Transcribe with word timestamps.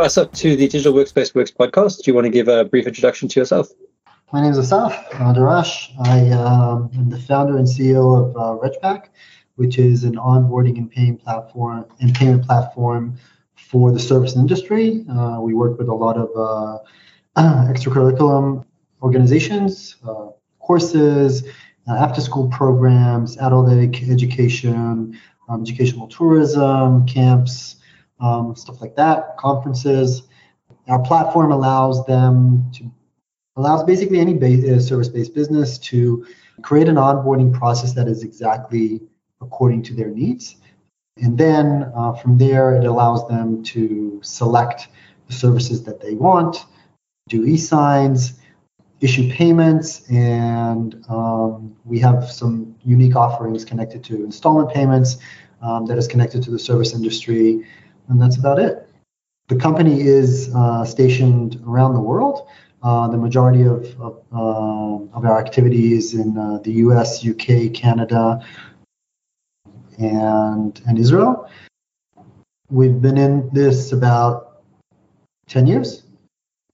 Us 0.00 0.16
up 0.16 0.32
to 0.32 0.56
the 0.56 0.66
Digital 0.66 0.94
Workspace 0.94 1.34
Works 1.34 1.50
podcast. 1.50 2.02
Do 2.02 2.10
you 2.10 2.14
want 2.14 2.24
to 2.24 2.30
give 2.30 2.48
a 2.48 2.64
brief 2.64 2.86
introduction 2.86 3.28
to 3.28 3.40
yourself? 3.40 3.68
My 4.32 4.40
name 4.40 4.52
is 4.52 4.58
Asaf 4.58 4.92
Darash. 5.10 5.90
I 6.06 6.30
um, 6.30 6.90
am 6.96 7.10
the 7.10 7.18
founder 7.18 7.58
and 7.58 7.66
CEO 7.66 8.30
of 8.30 8.36
uh, 8.36 8.66
RegPack, 8.66 9.08
which 9.56 9.78
is 9.78 10.04
an 10.04 10.14
onboarding 10.16 10.78
and 10.78 10.90
payment 10.90 11.22
platform 11.22 11.84
and 12.00 12.14
payment 12.14 12.46
platform 12.46 13.18
for 13.54 13.92
the 13.92 13.98
service 13.98 14.36
industry. 14.36 15.04
Uh, 15.10 15.38
we 15.40 15.52
work 15.52 15.78
with 15.78 15.88
a 15.88 15.94
lot 15.94 16.16
of 16.16 16.30
uh, 16.34 16.78
extracurriculum 17.70 18.64
organizations, 19.02 19.96
uh, 20.08 20.28
courses, 20.60 21.44
uh, 21.88 21.94
after-school 21.94 22.48
programs, 22.48 23.36
adult 23.38 23.70
education, 23.70 25.18
um, 25.48 25.60
educational 25.60 26.08
tourism, 26.08 27.06
camps, 27.06 27.76
um, 28.20 28.54
stuff 28.56 28.80
like 28.80 28.96
that, 28.96 29.36
conferences. 29.36 30.22
Our 30.88 31.00
platform 31.02 31.52
allows 31.52 32.04
them 32.06 32.70
to 32.74 32.90
allows 33.56 33.84
basically 33.84 34.20
any 34.20 34.34
base, 34.34 34.68
uh, 34.68 34.80
service-based 34.80 35.34
business 35.34 35.76
to 35.78 36.26
create 36.62 36.88
an 36.88 36.96
onboarding 36.96 37.52
process 37.52 37.92
that 37.94 38.08
is 38.08 38.22
exactly 38.22 39.00
according 39.40 39.82
to 39.82 39.94
their 39.94 40.08
needs. 40.08 40.56
And 41.16 41.36
then 41.36 41.90
uh, 41.94 42.14
from 42.14 42.38
there, 42.38 42.76
it 42.76 42.84
allows 42.84 43.26
them 43.28 43.62
to 43.64 44.20
select 44.22 44.88
the 45.26 45.32
services 45.32 45.82
that 45.84 46.00
they 46.00 46.14
want, 46.14 46.64
do 47.28 47.44
e-signs, 47.44 48.40
issue 49.00 49.30
payments, 49.30 50.08
and 50.10 51.04
um, 51.08 51.76
we 51.84 51.98
have 52.00 52.30
some 52.30 52.74
unique 52.84 53.16
offerings 53.16 53.64
connected 53.64 54.04
to 54.04 54.24
installment 54.24 54.72
payments 54.72 55.18
um, 55.62 55.86
that 55.86 55.98
is 55.98 56.06
connected 56.06 56.42
to 56.42 56.50
the 56.50 56.58
service 56.58 56.94
industry 56.94 57.66
and 58.10 58.20
that's 58.20 58.36
about 58.36 58.58
it. 58.58 58.88
The 59.48 59.56
company 59.56 60.00
is 60.00 60.54
uh, 60.54 60.84
stationed 60.84 61.60
around 61.66 61.94
the 61.94 62.00
world. 62.00 62.46
Uh, 62.82 63.08
the 63.08 63.16
majority 63.16 63.62
of, 63.62 63.84
of, 64.00 64.22
uh, 64.32 65.16
of, 65.16 65.24
our 65.24 65.38
activities 65.38 66.14
in 66.14 66.38
uh, 66.38 66.58
the 66.64 66.72
US, 66.84 67.26
UK, 67.26 67.74
Canada, 67.74 68.40
and, 69.98 70.80
and 70.86 70.98
Israel. 70.98 71.50
We've 72.70 73.02
been 73.02 73.18
in 73.18 73.50
this 73.52 73.92
about 73.92 74.62
10 75.48 75.66
years, 75.66 76.04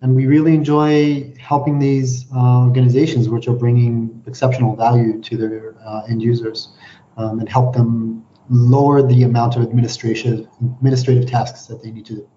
and 0.00 0.14
we 0.14 0.26
really 0.26 0.54
enjoy 0.54 1.34
helping 1.40 1.80
these 1.80 2.26
uh, 2.32 2.60
organizations, 2.60 3.28
which 3.28 3.48
are 3.48 3.56
bringing 3.56 4.22
exceptional 4.28 4.76
value 4.76 5.20
to 5.22 5.36
their 5.36 5.74
end 6.08 6.22
users, 6.22 6.68
um, 7.16 7.40
and 7.40 7.48
help 7.48 7.74
them 7.74 8.24
lower 8.48 9.02
the 9.02 9.22
amount 9.22 9.56
of 9.56 9.62
administrative 9.62 10.46
administrative 10.60 11.28
tasks 11.28 11.66
that 11.66 11.82
they 11.82 11.90
need 11.90 12.06
to 12.06 12.14
do. 12.16 12.28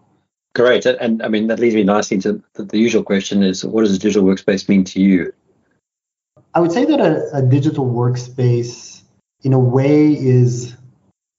Great, 0.56 0.86
and, 0.86 0.98
and 1.00 1.24
I 1.24 1.28
mean 1.28 1.48
that 1.48 1.60
leads 1.60 1.76
me 1.76 1.84
nicely 1.84 2.18
to 2.20 2.44
the, 2.54 2.64
the, 2.64 2.80
usual 2.80 3.04
question: 3.04 3.44
is 3.44 3.64
what 3.64 3.82
does 3.82 3.96
a 3.96 4.00
digital 4.00 4.24
workspace 4.24 4.68
mean 4.68 4.84
to 4.86 5.02
you? 5.02 5.32
I 6.56 6.60
would 6.60 6.72
say 6.72 6.86
that 6.86 7.00
a, 7.00 7.38
a 7.38 7.42
digital 7.42 7.86
workspace, 7.86 9.04
in 9.44 9.54
a 9.54 9.60
way, 9.60 10.14
is 10.14 10.76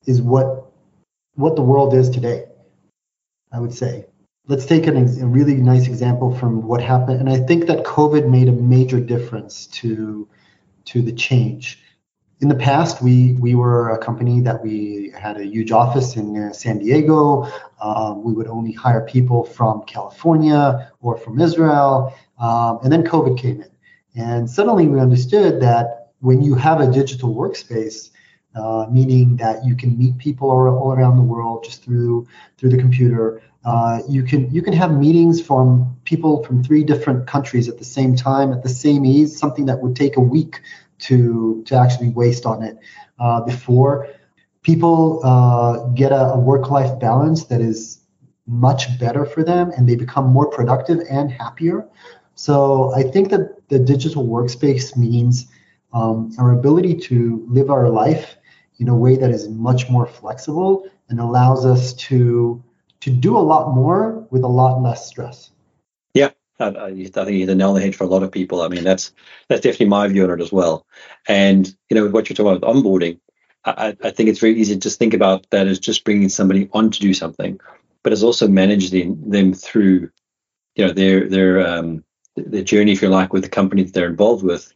is 0.06 0.22
what 0.22 0.72
what 1.34 1.56
the 1.56 1.62
world 1.62 1.94
is 1.94 2.09
today. 2.09 2.44
I 3.53 3.59
would 3.59 3.75
say. 3.75 4.06
Let's 4.47 4.66
take 4.66 4.86
an, 4.86 4.97
a 4.97 5.26
really 5.26 5.54
nice 5.54 5.86
example 5.86 6.34
from 6.34 6.66
what 6.66 6.80
happened, 6.80 7.20
and 7.20 7.28
I 7.28 7.38
think 7.38 7.66
that 7.66 7.84
COVID 7.84 8.28
made 8.28 8.48
a 8.48 8.53
major 8.53 9.00
difference 9.00 9.66
to 9.66 10.28
to 10.86 11.03
the 11.03 11.12
change 11.12 11.82
in 12.40 12.48
the 12.48 12.54
past, 12.54 13.02
we 13.02 13.34
we 13.34 13.54
were 13.54 13.90
a 13.90 13.98
company 13.98 14.40
that 14.40 14.62
we 14.62 15.12
had 15.18 15.36
a 15.36 15.44
huge 15.44 15.72
office 15.72 16.16
in 16.16 16.36
uh, 16.36 16.52
San 16.52 16.78
Diego. 16.78 17.46
Um, 17.80 18.24
we 18.24 18.32
would 18.32 18.46
only 18.46 18.72
hire 18.72 19.02
people 19.02 19.44
from 19.44 19.82
California 19.84 20.90
or 21.00 21.18
from 21.18 21.38
Israel, 21.40 22.14
um, 22.38 22.78
and 22.82 22.90
then 22.90 23.02
COVID 23.02 23.38
came 23.38 23.60
in, 23.60 23.70
and 24.16 24.48
suddenly 24.48 24.86
we 24.86 24.98
understood 24.98 25.60
that 25.60 26.12
when 26.20 26.42
you 26.42 26.54
have 26.54 26.80
a 26.80 26.90
digital 26.90 27.34
workspace, 27.34 28.10
uh, 28.54 28.86
meaning 28.90 29.36
that 29.36 29.64
you 29.64 29.76
can 29.76 29.98
meet 29.98 30.16
people 30.16 30.50
all, 30.50 30.92
around 30.92 31.16
the 31.16 31.22
world 31.22 31.64
just 31.64 31.84
through 31.84 32.26
through 32.56 32.70
the 32.70 32.78
computer. 32.78 33.42
Uh, 33.66 34.00
you 34.08 34.22
can 34.22 34.50
you 34.50 34.62
can 34.62 34.72
have 34.72 34.90
meetings 34.92 35.42
from 35.42 35.94
people 36.04 36.42
from 36.44 36.64
three 36.64 36.84
different 36.84 37.26
countries 37.26 37.68
at 37.68 37.76
the 37.76 37.84
same 37.84 38.16
time 38.16 38.50
at 38.50 38.62
the 38.62 38.70
same 38.70 39.04
ease. 39.04 39.38
Something 39.38 39.66
that 39.66 39.82
would 39.82 39.94
take 39.94 40.16
a 40.16 40.20
week 40.20 40.62
to 41.00 41.62
to 41.66 41.74
actually 41.76 42.10
waste 42.10 42.46
on 42.46 42.62
it 42.62 42.78
uh, 43.18 43.40
before. 43.40 44.08
People 44.62 45.20
uh, 45.24 45.86
get 45.94 46.12
a, 46.12 46.32
a 46.32 46.38
work-life 46.38 46.98
balance 47.00 47.44
that 47.44 47.60
is 47.60 48.00
much 48.46 48.98
better 48.98 49.24
for 49.24 49.42
them 49.42 49.70
and 49.76 49.88
they 49.88 49.94
become 49.94 50.26
more 50.26 50.48
productive 50.50 51.00
and 51.10 51.30
happier. 51.30 51.86
So 52.34 52.92
i 52.94 53.02
think 53.02 53.30
that 53.30 53.68
the 53.68 53.78
digital 53.78 54.26
workspace 54.26 54.96
means 54.96 55.46
um, 55.92 56.32
our 56.38 56.52
ability 56.52 56.94
to 57.08 57.44
live 57.48 57.70
our 57.70 57.88
life 57.88 58.36
in 58.78 58.88
a 58.88 58.96
way 58.96 59.16
that 59.16 59.30
is 59.30 59.48
much 59.48 59.90
more 59.90 60.06
flexible 60.06 60.88
and 61.08 61.20
allows 61.20 61.66
us 61.66 61.92
to 62.08 62.62
to 63.00 63.10
do 63.10 63.36
a 63.36 63.44
lot 63.52 63.74
more 63.74 64.26
with 64.30 64.42
a 64.42 64.48
lot 64.48 64.80
less 64.82 65.06
stress 65.06 65.50
I, 66.60 66.69
I 66.69 66.87
think 66.88 66.98
you 66.98 67.38
hit 67.41 67.47
the 67.47 67.54
nail 67.54 67.75
the 67.75 67.81
head 67.81 67.97
for 67.97 68.04
a 68.04 68.09
lot 68.09 68.22
of 68.22 68.32
people. 68.32 68.62
I 68.62 68.69
mean, 68.69 68.84
that's 68.84 69.12
that's 69.48 69.62
definitely 69.62 69.87
my 69.87 70.09
view 70.09 70.25
on 70.25 70.38
it 70.38 70.43
as 70.43 70.53
well. 70.53 70.87
And 71.28 71.66
you 71.88 71.94
know, 71.94 72.09
what 72.09 72.28
you're 72.28 72.37
talking 72.37 72.56
about 72.56 72.75
onboarding, 72.75 73.21
I, 73.65 73.97
I 74.03 74.10
think 74.10 74.28
it's 74.28 74.38
very 74.41 74.59
easy 74.59 74.75
to 74.75 74.81
just 74.81 74.98
think 74.98 75.15
about 75.15 75.48
that 75.50 75.66
as 75.66 75.78
just 75.78 76.04
bringing 76.04 76.28
somebody 76.28 76.69
on 76.72 76.91
to 76.91 77.00
do 77.00 77.15
something, 77.15 77.60
but 78.03 78.12
it's 78.12 78.22
also 78.22 78.48
managing 78.48 79.31
them 79.31 79.53
through, 79.54 80.10
you 80.76 80.87
know, 80.87 80.93
their 80.93 81.28
their 81.28 81.66
um, 81.66 82.04
their 82.37 82.62
journey, 82.62 82.92
if 82.92 83.03
you 83.03 83.09
like, 83.09 83.32
with 83.32 83.42
the 83.42 83.48
company 83.48 83.82
that 83.82 83.92
they're 83.94 84.09
involved 84.09 84.44
with, 84.44 84.72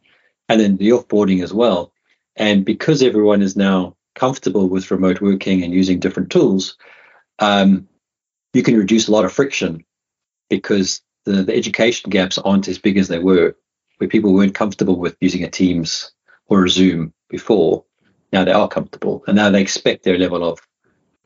and 0.49 0.59
then 0.59 0.77
the 0.77 0.89
offboarding 0.89 1.43
as 1.43 1.53
well. 1.53 1.91
And 2.35 2.65
because 2.65 3.01
everyone 3.01 3.41
is 3.41 3.55
now 3.55 3.95
comfortable 4.13 4.67
with 4.67 4.91
remote 4.91 5.21
working 5.21 5.63
and 5.63 5.73
using 5.73 5.99
different 5.99 6.29
tools, 6.29 6.77
um, 7.39 7.87
you 8.53 8.63
can 8.63 8.77
reduce 8.77 9.07
a 9.07 9.11
lot 9.11 9.25
of 9.25 9.33
friction 9.33 9.83
because 10.49 11.01
the, 11.25 11.43
the 11.43 11.55
education 11.55 12.09
gaps 12.09 12.37
aren't 12.37 12.67
as 12.67 12.77
big 12.77 12.97
as 12.97 13.07
they 13.07 13.19
were, 13.19 13.55
where 13.97 14.07
people 14.07 14.33
weren't 14.33 14.55
comfortable 14.55 14.97
with 14.97 15.17
using 15.19 15.43
a 15.43 15.49
Teams 15.49 16.11
or 16.47 16.65
a 16.65 16.69
Zoom 16.69 17.13
before. 17.29 17.83
Now 18.31 18.43
they 18.43 18.51
are 18.51 18.67
comfortable, 18.67 19.23
and 19.27 19.35
now 19.35 19.49
they 19.49 19.61
expect 19.61 20.03
their 20.03 20.17
level 20.17 20.43
of 20.43 20.59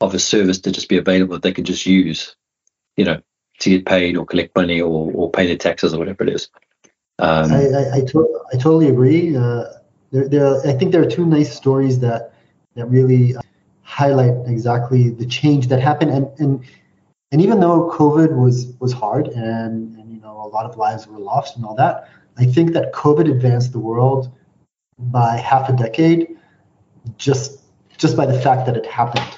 of 0.00 0.14
a 0.14 0.18
service 0.18 0.58
to 0.60 0.72
just 0.72 0.88
be 0.88 0.96
available 0.96 1.34
that 1.34 1.42
they 1.42 1.52
can 1.52 1.64
just 1.64 1.84
use, 1.84 2.34
you 2.96 3.04
know, 3.04 3.20
to 3.58 3.70
get 3.70 3.84
paid 3.84 4.16
or 4.16 4.24
collect 4.24 4.56
money 4.56 4.80
or, 4.80 5.12
or 5.12 5.30
pay 5.30 5.46
their 5.46 5.56
taxes 5.56 5.92
or 5.92 5.98
whatever 5.98 6.22
it 6.24 6.30
is. 6.30 6.48
Um, 7.18 7.52
I, 7.52 7.66
I, 7.66 7.94
I, 7.96 8.00
to- 8.06 8.40
I, 8.52 8.56
totally 8.56 8.88
agree. 8.88 9.36
Uh, 9.36 9.64
there, 10.10 10.26
there, 10.26 10.66
I 10.66 10.72
think 10.72 10.92
there 10.92 11.02
are 11.02 11.10
two 11.10 11.26
nice 11.26 11.54
stories 11.54 12.00
that 12.00 12.32
that 12.76 12.86
really 12.86 13.34
highlight 13.82 14.34
exactly 14.46 15.10
the 15.10 15.26
change 15.26 15.68
that 15.68 15.80
happened, 15.80 16.12
and 16.12 16.28
and 16.38 16.64
and 17.32 17.40
even 17.40 17.60
though 17.60 17.90
COVID 17.90 18.36
was 18.36 18.74
was 18.80 18.92
hard 18.92 19.28
and, 19.28 19.96
and 19.96 20.12
you 20.12 20.20
know 20.20 20.40
a 20.40 20.48
lot 20.48 20.66
of 20.66 20.76
lives 20.76 21.06
were 21.06 21.18
lost 21.18 21.56
and 21.56 21.64
all 21.64 21.74
that, 21.76 22.08
I 22.36 22.44
think 22.44 22.72
that 22.72 22.92
COVID 22.92 23.30
advanced 23.30 23.72
the 23.72 23.78
world 23.78 24.30
by 24.98 25.36
half 25.36 25.68
a 25.68 25.72
decade 25.72 26.36
just 27.16 27.60
just 27.98 28.16
by 28.16 28.26
the 28.26 28.38
fact 28.40 28.66
that 28.66 28.76
it 28.76 28.86
happened. 28.86 29.36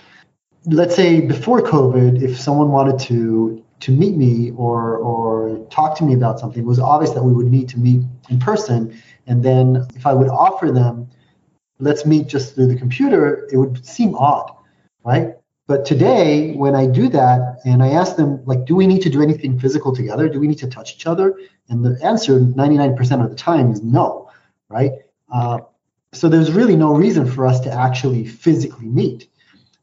Let's 0.66 0.94
say 0.94 1.20
before 1.20 1.60
COVID, 1.60 2.22
if 2.22 2.38
someone 2.38 2.70
wanted 2.70 2.98
to 3.08 3.62
to 3.80 3.92
meet 3.92 4.16
me 4.16 4.52
or 4.52 4.96
or 4.96 5.66
talk 5.70 5.96
to 5.98 6.04
me 6.04 6.14
about 6.14 6.40
something, 6.40 6.62
it 6.62 6.66
was 6.66 6.78
obvious 6.78 7.12
that 7.12 7.22
we 7.22 7.32
would 7.32 7.48
need 7.48 7.68
to 7.70 7.78
meet 7.78 8.02
in 8.30 8.38
person. 8.38 8.96
And 9.26 9.44
then 9.44 9.86
if 9.94 10.06
I 10.06 10.14
would 10.14 10.28
offer 10.28 10.70
them, 10.70 11.10
let's 11.78 12.06
meet 12.06 12.26
just 12.28 12.54
through 12.54 12.68
the 12.68 12.76
computer, 12.76 13.48
it 13.52 13.56
would 13.56 13.84
seem 13.84 14.14
odd, 14.14 14.50
right? 15.04 15.34
But 15.68 15.86
today, 15.86 16.52
when 16.52 16.74
I 16.74 16.86
do 16.86 17.08
that 17.08 17.60
and 17.64 17.82
I 17.82 17.90
ask 17.90 18.16
them, 18.16 18.44
like, 18.44 18.64
do 18.64 18.74
we 18.74 18.86
need 18.86 19.02
to 19.02 19.10
do 19.10 19.22
anything 19.22 19.58
physical 19.58 19.94
together? 19.94 20.28
Do 20.28 20.40
we 20.40 20.48
need 20.48 20.58
to 20.58 20.68
touch 20.68 20.94
each 20.94 21.06
other? 21.06 21.38
And 21.68 21.84
the 21.84 21.98
answer 22.04 22.40
99% 22.40 23.24
of 23.24 23.30
the 23.30 23.36
time 23.36 23.70
is 23.70 23.82
no, 23.82 24.30
right? 24.68 24.92
Uh, 25.32 25.60
so 26.12 26.28
there's 26.28 26.52
really 26.52 26.76
no 26.76 26.92
reason 26.94 27.26
for 27.26 27.46
us 27.46 27.60
to 27.60 27.72
actually 27.72 28.26
physically 28.26 28.86
meet. 28.86 29.28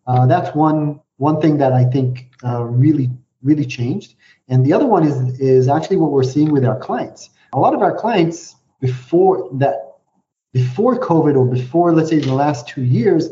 Uh, 0.05 0.25
that's 0.25 0.55
one 0.55 0.99
one 1.17 1.41
thing 1.41 1.57
that 1.57 1.73
I 1.73 1.83
think 1.83 2.29
uh, 2.43 2.63
really 2.63 3.09
really 3.41 3.65
changed. 3.65 4.15
And 4.47 4.65
the 4.65 4.73
other 4.73 4.85
one 4.85 5.03
is 5.05 5.39
is 5.39 5.67
actually 5.67 5.97
what 5.97 6.11
we're 6.11 6.23
seeing 6.23 6.51
with 6.51 6.65
our 6.65 6.77
clients. 6.77 7.29
A 7.53 7.59
lot 7.59 7.73
of 7.73 7.81
our 7.81 7.95
clients 7.95 8.55
before 8.79 9.49
that 9.53 9.97
before 10.53 10.99
COVID 10.99 11.35
or 11.35 11.45
before 11.45 11.93
let's 11.93 12.09
say 12.09 12.19
the 12.19 12.33
last 12.33 12.67
two 12.67 12.83
years, 12.83 13.29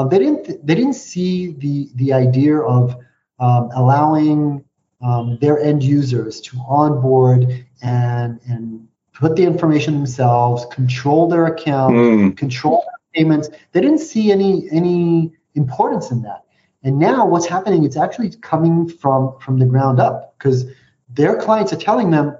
uh, 0.00 0.04
they 0.04 0.18
didn't 0.18 0.66
they 0.66 0.74
didn't 0.74 0.94
see 0.94 1.52
the 1.52 1.90
the 1.96 2.12
idea 2.12 2.58
of 2.58 2.96
um, 3.38 3.70
allowing 3.74 4.64
um, 5.02 5.36
their 5.40 5.60
end 5.60 5.82
users 5.82 6.40
to 6.40 6.56
onboard 6.66 7.66
and 7.82 8.40
and 8.48 8.88
put 9.12 9.36
the 9.36 9.42
information 9.42 9.92
themselves, 9.92 10.64
control 10.72 11.28
their 11.28 11.46
account, 11.46 11.94
mm. 11.94 12.36
control 12.36 12.82
their 12.86 13.22
payments. 13.22 13.50
They 13.72 13.82
didn't 13.82 13.98
see 13.98 14.32
any 14.32 14.70
any 14.70 15.32
importance 15.54 16.10
in 16.10 16.22
that. 16.22 16.44
And 16.82 16.98
now 16.98 17.26
what's 17.26 17.46
happening? 17.46 17.84
It's 17.84 17.98
actually 17.98 18.30
coming 18.40 18.88
from 18.88 19.38
from 19.38 19.58
the 19.58 19.66
ground 19.66 20.00
up 20.00 20.34
because 20.38 20.64
their 21.10 21.36
clients 21.36 21.74
are 21.74 21.82
telling 21.88 22.10
them, 22.10 22.38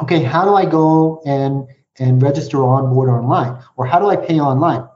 okay, 0.00 0.22
how 0.22 0.44
do 0.44 0.54
I 0.54 0.66
go 0.66 1.20
and 1.26 1.66
and 1.98 2.22
register 2.22 2.64
on 2.64 2.94
board 2.94 3.08
online, 3.10 3.60
or 3.76 3.86
how 3.86 3.98
do 3.98 4.06
I 4.08 4.14
pay 4.14 4.38
online? 4.38 4.86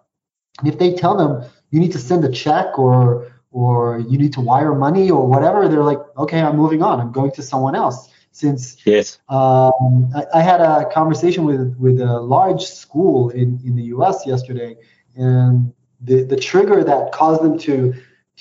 And 0.60 0.68
if 0.68 0.78
they 0.78 0.94
tell 0.94 1.16
them 1.16 1.44
you 1.76 1.82
need 1.82 1.92
to 1.92 1.98
send 1.98 2.24
a 2.24 2.30
check 2.30 2.78
or 2.78 3.30
or 3.52 3.98
you 4.10 4.16
need 4.16 4.32
to 4.32 4.40
wire 4.40 4.74
money 4.74 5.10
or 5.10 5.26
whatever, 5.26 5.68
they're 5.68 5.88
like, 5.92 5.98
okay, 6.16 6.40
I'm 6.40 6.56
moving 6.56 6.82
on. 6.82 7.00
I'm 7.00 7.12
going 7.12 7.32
to 7.32 7.42
someone 7.42 7.74
else. 7.74 8.08
Since 8.32 8.78
yes, 8.86 9.18
um, 9.28 10.10
I, 10.14 10.24
I, 10.38 10.42
had 10.42 10.60
a 10.60 10.86
conversation 10.90 11.44
with 11.44 11.74
with 11.78 12.00
a 12.00 12.20
large 12.20 12.62
school 12.62 13.30
in 13.30 13.60
in 13.66 13.76
the 13.76 13.84
U.S. 13.94 14.26
yesterday, 14.26 14.76
and 15.16 15.72
the 16.00 16.22
the 16.22 16.36
trigger 16.36 16.82
that 16.84 17.12
caused 17.12 17.42
them 17.42 17.58
to 17.66 17.94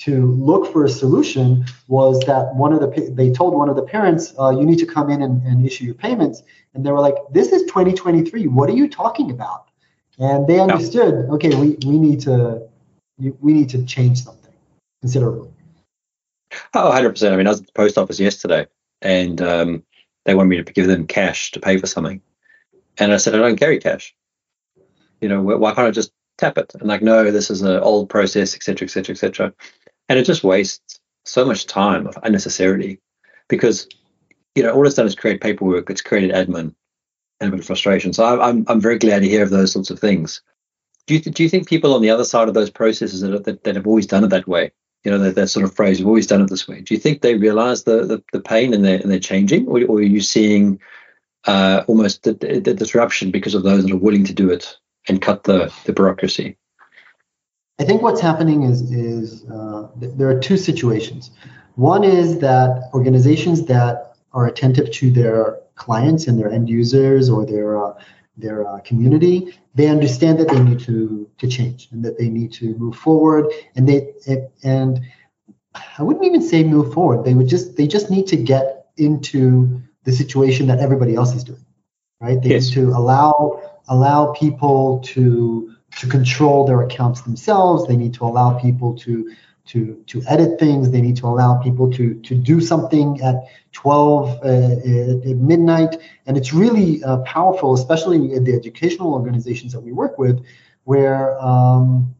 to 0.04 0.32
look 0.32 0.70
for 0.72 0.84
a 0.84 0.88
solution 0.88 1.64
was 1.88 2.20
that 2.26 2.54
one 2.54 2.72
of 2.74 2.80
the 2.80 3.10
they 3.20 3.30
told 3.30 3.54
one 3.54 3.70
of 3.70 3.76
the 3.76 3.86
parents 3.96 4.34
uh, 4.38 4.50
you 4.50 4.64
need 4.66 4.78
to 4.78 4.86
come 4.86 5.08
in 5.08 5.22
and, 5.22 5.42
and, 5.48 5.64
issue 5.64 5.84
your 5.84 5.94
payments 5.94 6.42
and 6.74 6.84
they 6.84 6.92
were 6.92 7.00
like 7.00 7.14
this 7.30 7.48
is 7.50 7.62
2023 7.62 8.46
what 8.48 8.68
are 8.68 8.78
you 8.80 8.88
talking 8.90 9.30
about 9.30 9.68
and 10.18 10.46
they 10.46 10.60
understood 10.60 11.14
no. 11.14 11.34
okay 11.34 11.54
we, 11.54 11.68
we 11.86 11.98
need 11.98 12.20
to 12.20 12.60
we 13.18 13.52
need 13.52 13.68
to 13.70 13.84
change 13.84 14.24
something 14.24 14.52
considerably. 15.00 15.50
Oh 16.74 16.90
100% 16.90 17.32
i 17.32 17.36
mean 17.36 17.46
i 17.46 17.50
was 17.50 17.60
at 17.60 17.66
the 17.66 17.72
post 17.72 17.98
office 17.98 18.20
yesterday 18.20 18.66
and 19.02 19.40
um, 19.42 19.82
they 20.24 20.34
wanted 20.34 20.48
me 20.48 20.62
to 20.62 20.72
give 20.72 20.86
them 20.86 21.06
cash 21.06 21.50
to 21.52 21.60
pay 21.60 21.78
for 21.78 21.86
something. 21.86 22.20
And 22.98 23.12
i 23.12 23.16
said 23.16 23.34
i 23.34 23.38
don't 23.38 23.58
carry 23.58 23.78
cash. 23.78 24.14
You 25.20 25.28
know 25.28 25.42
why 25.42 25.74
can't 25.74 25.88
i 25.88 25.90
just 25.90 26.12
tap 26.38 26.58
it? 26.58 26.72
And 26.74 26.88
like 26.88 27.02
no 27.02 27.30
this 27.30 27.50
is 27.50 27.62
an 27.62 27.80
old 27.80 28.08
process 28.08 28.54
etc 28.54 28.86
etc 28.86 29.14
etc 29.14 29.52
and 30.08 30.18
it 30.18 30.24
just 30.24 30.44
wastes 30.44 31.00
so 31.24 31.44
much 31.44 31.66
time 31.66 32.06
of 32.06 32.18
unnecessarily 32.22 33.00
because 33.48 33.88
you 34.54 34.62
know 34.62 34.72
all 34.72 34.86
it's 34.86 34.96
done 34.96 35.06
is 35.06 35.14
create 35.14 35.40
paperwork 35.40 35.90
it's 35.90 36.02
created 36.02 36.30
admin 36.30 36.74
and 37.40 37.48
a 37.48 37.50
bit 37.50 37.60
of 37.60 37.66
frustration. 37.66 38.12
So 38.12 38.40
i'm 38.40 38.64
i'm 38.68 38.80
very 38.80 38.98
glad 38.98 39.22
to 39.22 39.28
hear 39.28 39.42
of 39.42 39.50
those 39.50 39.72
sorts 39.72 39.90
of 39.90 39.98
things 39.98 40.42
do 41.06 41.14
you, 41.14 41.20
do 41.20 41.42
you 41.42 41.48
think 41.48 41.68
people 41.68 41.94
on 41.94 42.02
the 42.02 42.10
other 42.10 42.24
side 42.24 42.48
of 42.48 42.54
those 42.54 42.70
processes 42.70 43.20
that, 43.20 43.44
that, 43.44 43.64
that 43.64 43.76
have 43.76 43.86
always 43.86 44.06
done 44.06 44.24
it 44.24 44.28
that 44.28 44.48
way? 44.48 44.72
You 45.04 45.12
know 45.12 45.18
that, 45.18 45.36
that 45.36 45.48
sort 45.48 45.64
of 45.64 45.74
phrase 45.74 45.98
we've 45.98 46.08
always 46.08 46.26
done 46.26 46.42
it 46.42 46.50
this 46.50 46.66
way. 46.66 46.80
Do 46.80 46.92
you 46.92 46.98
think 46.98 47.22
they 47.22 47.36
realize 47.36 47.84
the 47.84 48.04
the, 48.04 48.22
the 48.32 48.40
pain 48.40 48.74
and 48.74 48.84
they're, 48.84 48.98
and 48.98 49.10
they're 49.10 49.20
changing? 49.20 49.68
Or, 49.68 49.80
or 49.84 49.98
are 49.98 50.02
you 50.02 50.20
seeing 50.20 50.80
uh, 51.46 51.84
almost 51.86 52.24
the, 52.24 52.32
the 52.32 52.74
disruption 52.74 53.30
because 53.30 53.54
of 53.54 53.62
those 53.62 53.84
that 53.84 53.92
are 53.92 53.96
willing 53.96 54.24
to 54.24 54.34
do 54.34 54.50
it 54.50 54.76
and 55.08 55.22
cut 55.22 55.44
the, 55.44 55.72
the 55.84 55.92
bureaucracy? 55.92 56.56
I 57.78 57.84
think 57.84 58.02
what's 58.02 58.20
happening 58.20 58.64
is 58.64 58.90
is 58.90 59.44
uh, 59.48 59.88
th- 60.00 60.12
there 60.16 60.28
are 60.28 60.40
two 60.40 60.56
situations. 60.56 61.30
One 61.76 62.02
is 62.02 62.40
that 62.40 62.90
organizations 62.94 63.66
that 63.66 64.16
are 64.32 64.46
attentive 64.46 64.90
to 64.92 65.10
their 65.10 65.58
clients 65.76 66.26
and 66.26 66.38
their 66.38 66.50
end 66.50 66.68
users 66.68 67.30
or 67.30 67.46
their 67.46 67.82
uh, 67.84 67.92
their 68.36 68.66
uh, 68.66 68.80
community, 68.80 69.58
they 69.74 69.88
understand 69.88 70.38
that 70.38 70.48
they 70.48 70.62
need 70.62 70.80
to 70.80 71.28
to 71.38 71.48
change 71.48 71.88
and 71.90 72.04
that 72.04 72.18
they 72.18 72.28
need 72.28 72.52
to 72.54 72.74
move 72.74 72.96
forward. 72.96 73.46
And 73.74 73.88
they 73.88 74.12
and 74.62 75.00
I 75.98 76.02
wouldn't 76.02 76.24
even 76.24 76.42
say 76.42 76.64
move 76.64 76.92
forward. 76.92 77.24
They 77.24 77.34
would 77.34 77.48
just 77.48 77.76
they 77.76 77.86
just 77.86 78.10
need 78.10 78.26
to 78.28 78.36
get 78.36 78.86
into 78.96 79.82
the 80.04 80.12
situation 80.12 80.66
that 80.68 80.78
everybody 80.78 81.14
else 81.14 81.34
is 81.34 81.44
doing, 81.44 81.64
right? 82.20 82.40
They 82.40 82.50
yes. 82.50 82.68
need 82.68 82.74
to 82.74 82.90
allow 82.90 83.62
allow 83.88 84.32
people 84.32 85.00
to 85.06 85.74
to 85.98 86.06
control 86.08 86.66
their 86.66 86.82
accounts 86.82 87.22
themselves. 87.22 87.86
They 87.86 87.96
need 87.96 88.14
to 88.14 88.24
allow 88.24 88.58
people 88.58 88.96
to 88.98 89.30
to 89.66 90.02
to 90.06 90.22
edit 90.28 90.58
things. 90.58 90.90
They 90.90 91.00
need 91.00 91.16
to 91.16 91.26
allow 91.26 91.60
people 91.62 91.90
to 91.92 92.14
to 92.14 92.34
do 92.34 92.60
something 92.60 93.20
at 93.22 93.36
12 93.72 94.28
uh, 94.28 95.28
at 95.28 95.36
midnight. 95.36 95.96
And 96.26 96.36
it's 96.36 96.52
really 96.52 97.02
uh, 97.04 97.18
powerful, 97.18 97.74
especially 97.74 98.32
in 98.32 98.44
the 98.44 98.54
educational 98.54 99.12
organizations 99.12 99.72
that 99.72 99.80
we 99.80 99.92
work 99.92 100.18
with, 100.18 100.44
where 100.84 101.38
um, 101.40 102.14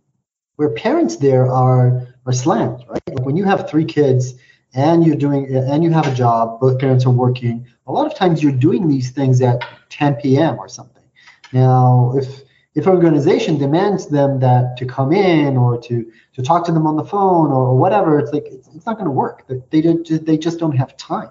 where 0.57 0.71
parents 0.71 1.17
there 1.17 1.51
are 1.51 2.09
are 2.27 2.33
slammed. 2.33 2.85
Right, 2.89 3.03
like 3.09 3.25
when 3.25 3.37
you 3.37 3.45
have 3.45 3.69
three 3.71 3.85
kids 3.85 4.35
and 4.75 5.07
you're 5.07 5.17
doing 5.17 5.55
and 5.55 5.83
you 5.83 5.91
have 5.91 6.07
a 6.07 6.15
job, 6.15 6.61
both 6.61 6.79
parents 6.79 7.07
are 7.07 7.11
working. 7.11 7.67
A 7.87 7.93
lot 7.93 8.07
of 8.07 8.15
times 8.15 8.43
you're 8.43 8.53
doing 8.53 8.89
these 8.89 9.11
things 9.11 9.41
at 9.41 9.65
10 9.91 10.17
p.m. 10.17 10.59
or 10.59 10.69
something. 10.69 11.05
Now, 11.53 12.13
if 12.17 12.43
if 12.77 12.87
an 12.87 12.93
organization 12.93 13.57
demands 13.57 14.09
them 14.09 14.39
that 14.41 14.77
to 14.77 14.85
come 14.85 15.11
in 15.11 15.57
or 15.57 15.81
to 15.81 16.13
to 16.35 16.43
talk 16.43 16.67
to 16.67 16.73
them 16.73 16.87
on 16.87 16.97
the 16.97 17.05
phone 17.05 17.51
or 17.51 17.75
whatever, 17.75 18.19
it's 18.19 18.33
like 18.33 18.45
it's, 18.47 18.69
it's 18.69 18.85
not 18.85 18.97
going 18.97 19.07
to 19.07 19.11
work. 19.11 19.49
They 19.49 19.81
they 19.81 20.37
just 20.37 20.59
don't 20.59 20.77
have 20.77 20.95
time. 20.99 21.31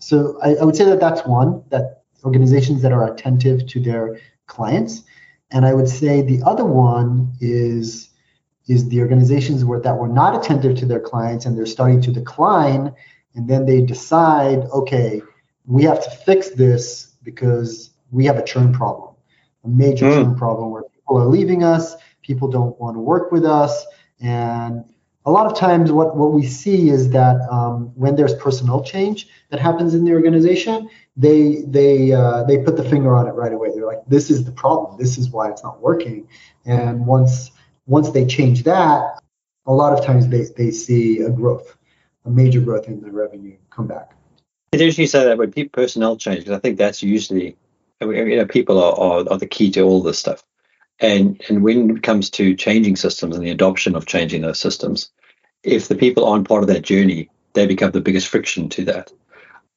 So 0.00 0.36
I, 0.42 0.56
I 0.56 0.64
would 0.64 0.74
say 0.74 0.84
that 0.84 0.98
that's 0.98 1.24
one 1.24 1.62
that 1.70 2.02
organizations 2.24 2.82
that 2.82 2.92
are 2.92 3.10
attentive 3.10 3.66
to 3.68 3.80
their 3.80 4.18
clients, 4.48 5.04
and 5.52 5.64
I 5.64 5.74
would 5.74 5.88
say 5.88 6.22
the 6.22 6.42
other 6.44 6.64
one 6.64 7.32
is 7.40 8.10
is 8.66 8.88
the 8.88 9.00
organizations 9.00 9.64
where, 9.64 9.80
that 9.80 9.96
were 9.96 10.08
not 10.08 10.34
attentive 10.34 10.76
to 10.76 10.86
their 10.86 11.00
clients 11.00 11.44
and 11.44 11.56
they're 11.56 11.66
starting 11.66 12.00
to 12.00 12.12
decline, 12.12 12.92
and 13.34 13.48
then 13.48 13.64
they 13.64 13.80
decide, 13.80 14.58
okay, 14.72 15.22
we 15.66 15.84
have 15.84 16.02
to 16.04 16.10
fix 16.10 16.50
this 16.50 17.16
because 17.22 17.90
we 18.10 18.24
have 18.26 18.36
a 18.36 18.44
churn 18.44 18.72
problem 18.72 19.09
a 19.64 19.68
major 19.68 20.06
mm. 20.06 20.36
problem 20.36 20.70
where 20.70 20.82
people 20.82 21.18
are 21.18 21.26
leaving 21.26 21.64
us, 21.64 21.96
people 22.22 22.48
don't 22.48 22.78
want 22.80 22.96
to 22.96 23.00
work 23.00 23.32
with 23.32 23.44
us, 23.44 23.86
and 24.20 24.84
a 25.26 25.30
lot 25.30 25.46
of 25.46 25.56
times 25.56 25.92
what, 25.92 26.16
what 26.16 26.32
we 26.32 26.46
see 26.46 26.88
is 26.88 27.10
that 27.10 27.36
um, 27.50 27.92
when 27.94 28.16
there's 28.16 28.34
personnel 28.34 28.82
change 28.82 29.28
that 29.50 29.60
happens 29.60 29.94
in 29.94 30.04
the 30.04 30.12
organization, 30.12 30.88
they 31.16 31.62
they 31.66 32.12
uh, 32.12 32.44
they 32.44 32.58
put 32.58 32.76
the 32.76 32.84
finger 32.84 33.14
on 33.14 33.26
it 33.26 33.32
right 33.32 33.52
away. 33.52 33.70
They're 33.74 33.86
like, 33.86 34.04
this 34.08 34.30
is 34.30 34.44
the 34.44 34.52
problem. 34.52 34.98
This 34.98 35.18
is 35.18 35.30
why 35.30 35.50
it's 35.50 35.62
not 35.62 35.80
working. 35.80 36.26
And 36.64 37.06
once 37.06 37.50
once 37.86 38.10
they 38.10 38.24
change 38.24 38.62
that, 38.64 39.20
a 39.66 39.72
lot 39.72 39.92
of 39.92 40.04
times 40.04 40.28
they, 40.28 40.44
they 40.56 40.70
see 40.70 41.20
a 41.20 41.30
growth, 41.30 41.76
a 42.24 42.30
major 42.30 42.60
growth 42.60 42.86
in 42.88 43.00
the 43.00 43.10
revenue 43.10 43.56
come 43.70 43.86
back. 43.86 44.12
It's 44.72 44.80
interesting 44.80 45.02
you 45.02 45.08
say 45.08 45.24
that 45.24 45.36
when 45.36 45.52
people 45.52 45.82
personnel 45.82 46.16
change, 46.16 46.40
because 46.40 46.52
I 46.52 46.60
think 46.60 46.78
that's 46.78 47.02
usually 47.02 47.56
you 48.00 48.36
know, 48.36 48.46
people 48.46 48.82
are, 48.82 48.98
are, 48.98 49.24
are 49.30 49.38
the 49.38 49.46
key 49.46 49.70
to 49.72 49.82
all 49.82 50.02
this 50.02 50.18
stuff. 50.18 50.42
And 50.98 51.40
and 51.48 51.62
when 51.62 51.96
it 51.96 52.02
comes 52.02 52.30
to 52.30 52.54
changing 52.54 52.96
systems 52.96 53.36
and 53.36 53.44
the 53.44 53.50
adoption 53.50 53.96
of 53.96 54.06
changing 54.06 54.42
those 54.42 54.58
systems, 54.58 55.10
if 55.62 55.88
the 55.88 55.94
people 55.94 56.26
aren't 56.26 56.48
part 56.48 56.62
of 56.62 56.68
that 56.68 56.82
journey, 56.82 57.30
they 57.54 57.66
become 57.66 57.90
the 57.90 58.00
biggest 58.00 58.28
friction 58.28 58.68
to 58.70 58.84
that. 58.86 59.10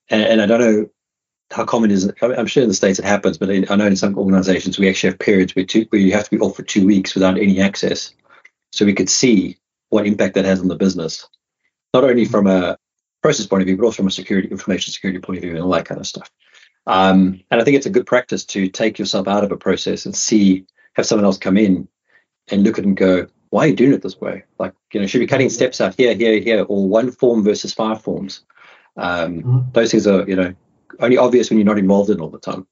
And, 0.10 0.24
and 0.24 0.42
I 0.42 0.46
don't 0.46 0.60
know 0.60 0.90
how 1.52 1.66
common 1.66 1.92
is 1.92 2.06
it. 2.06 2.16
I'm 2.22 2.48
sure 2.48 2.64
in 2.64 2.70
the 2.70 2.76
states 2.76 3.00
it 3.00 3.06
happens, 3.06 3.38
but 3.38 3.50
I 3.50 3.76
know 3.76 3.86
in 3.86 3.96
some 3.96 4.18
organizations 4.18 4.78
we 4.78 4.90
actually 4.90 5.12
have 5.12 5.20
periods 5.20 5.56
where, 5.56 5.66
two, 5.66 5.86
where 5.90 6.02
you 6.02 6.14
have 6.14 6.26
to 6.26 6.32
be 6.32 6.40
off 6.40 6.56
for 6.56 6.64
two 6.64 6.86
weeks 6.86 7.14
without 7.14 7.38
any 7.38 7.62
access, 7.62 8.14
so 8.72 8.86
we 8.86 8.94
could 8.94 9.10
see 9.10 9.58
what 9.90 10.08
impact 10.08 10.36
that 10.36 10.46
has 10.46 10.60
on 10.60 10.68
the 10.68 10.76
business, 10.76 11.28
not 11.94 12.04
only 12.04 12.26
from 12.26 12.48
a 12.48 12.78
process 13.22 13.46
point 13.46 13.62
of 13.62 13.68
view, 13.68 13.78
but 13.78 13.86
also 13.86 13.98
from 13.98 14.08
a 14.08 14.12
security, 14.12 14.48
information 14.48 14.92
security 14.92 15.20
point 15.20 15.38
of 15.38 15.44
view, 15.44 15.52
and 15.52 15.64
all 15.64 15.72
that 15.72 15.86
kind 15.86 16.02
of 16.02 16.08
stuff. 16.08 16.32
Um, 16.86 17.42
and 17.50 17.62
I 17.62 17.64
think 17.64 17.78
it's 17.78 17.86
a 17.86 17.92
good 17.92 18.06
practice 18.06 18.46
to 18.46 18.68
take 18.68 19.00
yourself 19.00 19.28
out 19.28 19.44
of 19.44 19.52
a 19.52 19.58
process 19.58 20.06
and 20.06 20.16
see, 20.16 20.66
have 20.94 21.06
someone 21.06 21.26
else 21.26 21.38
come 21.38 21.58
in 21.58 21.88
and 22.50 22.64
look 22.64 22.78
at 22.78 22.84
it 22.84 22.88
and 22.88 22.98
go, 22.98 23.28
why 23.50 23.66
are 23.66 23.68
you 23.68 23.76
doing 23.76 23.94
it 23.94 24.02
this 24.02 24.20
way? 24.20 24.44
Like, 24.60 24.74
you 24.92 25.00
know, 25.00 25.08
should 25.08 25.20
be 25.20 25.28
cutting 25.28 25.50
steps 25.50 25.80
out 25.80 25.96
here, 25.96 26.14
here, 26.16 26.40
here, 26.40 26.64
or 26.64 26.88
one 26.88 27.12
form 27.12 27.44
versus 27.44 27.74
five 27.74 28.02
forms. 28.02 28.42
Um, 28.98 29.38
mm-hmm. 29.38 29.60
Those 29.72 29.92
things 29.92 30.08
are, 30.08 30.28
you 30.28 30.36
know, 30.36 30.54
only 31.00 31.18
obvious 31.18 31.50
when 31.50 31.60
you're 31.60 31.66
not 31.66 31.78
involved 31.78 32.10
in 32.10 32.20
all 32.20 32.30
the 32.30 32.40
time. 32.40 32.68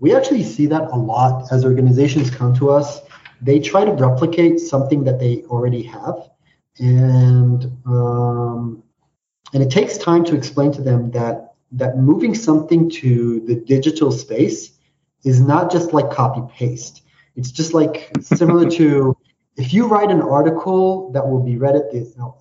We 0.00 0.14
actually 0.14 0.42
see 0.42 0.66
that 0.66 0.90
a 0.90 0.96
lot 0.96 1.52
as 1.52 1.64
organizations 1.64 2.30
come 2.30 2.54
to 2.56 2.70
us. 2.70 3.00
They 3.40 3.60
try 3.60 3.84
to 3.84 3.92
replicate 3.92 4.60
something 4.60 5.04
that 5.04 5.18
they 5.18 5.42
already 5.44 5.82
have, 5.82 6.30
and 6.78 7.64
um, 7.86 8.82
and 9.52 9.62
it 9.62 9.70
takes 9.70 9.98
time 9.98 10.24
to 10.24 10.36
explain 10.36 10.72
to 10.72 10.82
them 10.82 11.10
that 11.12 11.53
that 11.74 11.98
moving 11.98 12.34
something 12.34 12.88
to 12.88 13.40
the 13.46 13.56
digital 13.56 14.10
space 14.12 14.70
is 15.24 15.40
not 15.40 15.70
just 15.70 15.92
like 15.92 16.10
copy 16.10 16.42
paste. 16.54 17.02
It's 17.36 17.50
just 17.50 17.74
like 17.74 18.10
similar 18.20 18.70
to 18.70 19.16
if 19.56 19.72
you 19.72 19.86
write 19.86 20.10
an 20.10 20.20
article 20.20 21.10
that 21.12 21.26
will 21.28 21.42
be 21.42 21.56
read 21.56 21.76
at 21.76 21.90
the 21.90 22.00
you 22.00 22.14
know, 22.18 22.36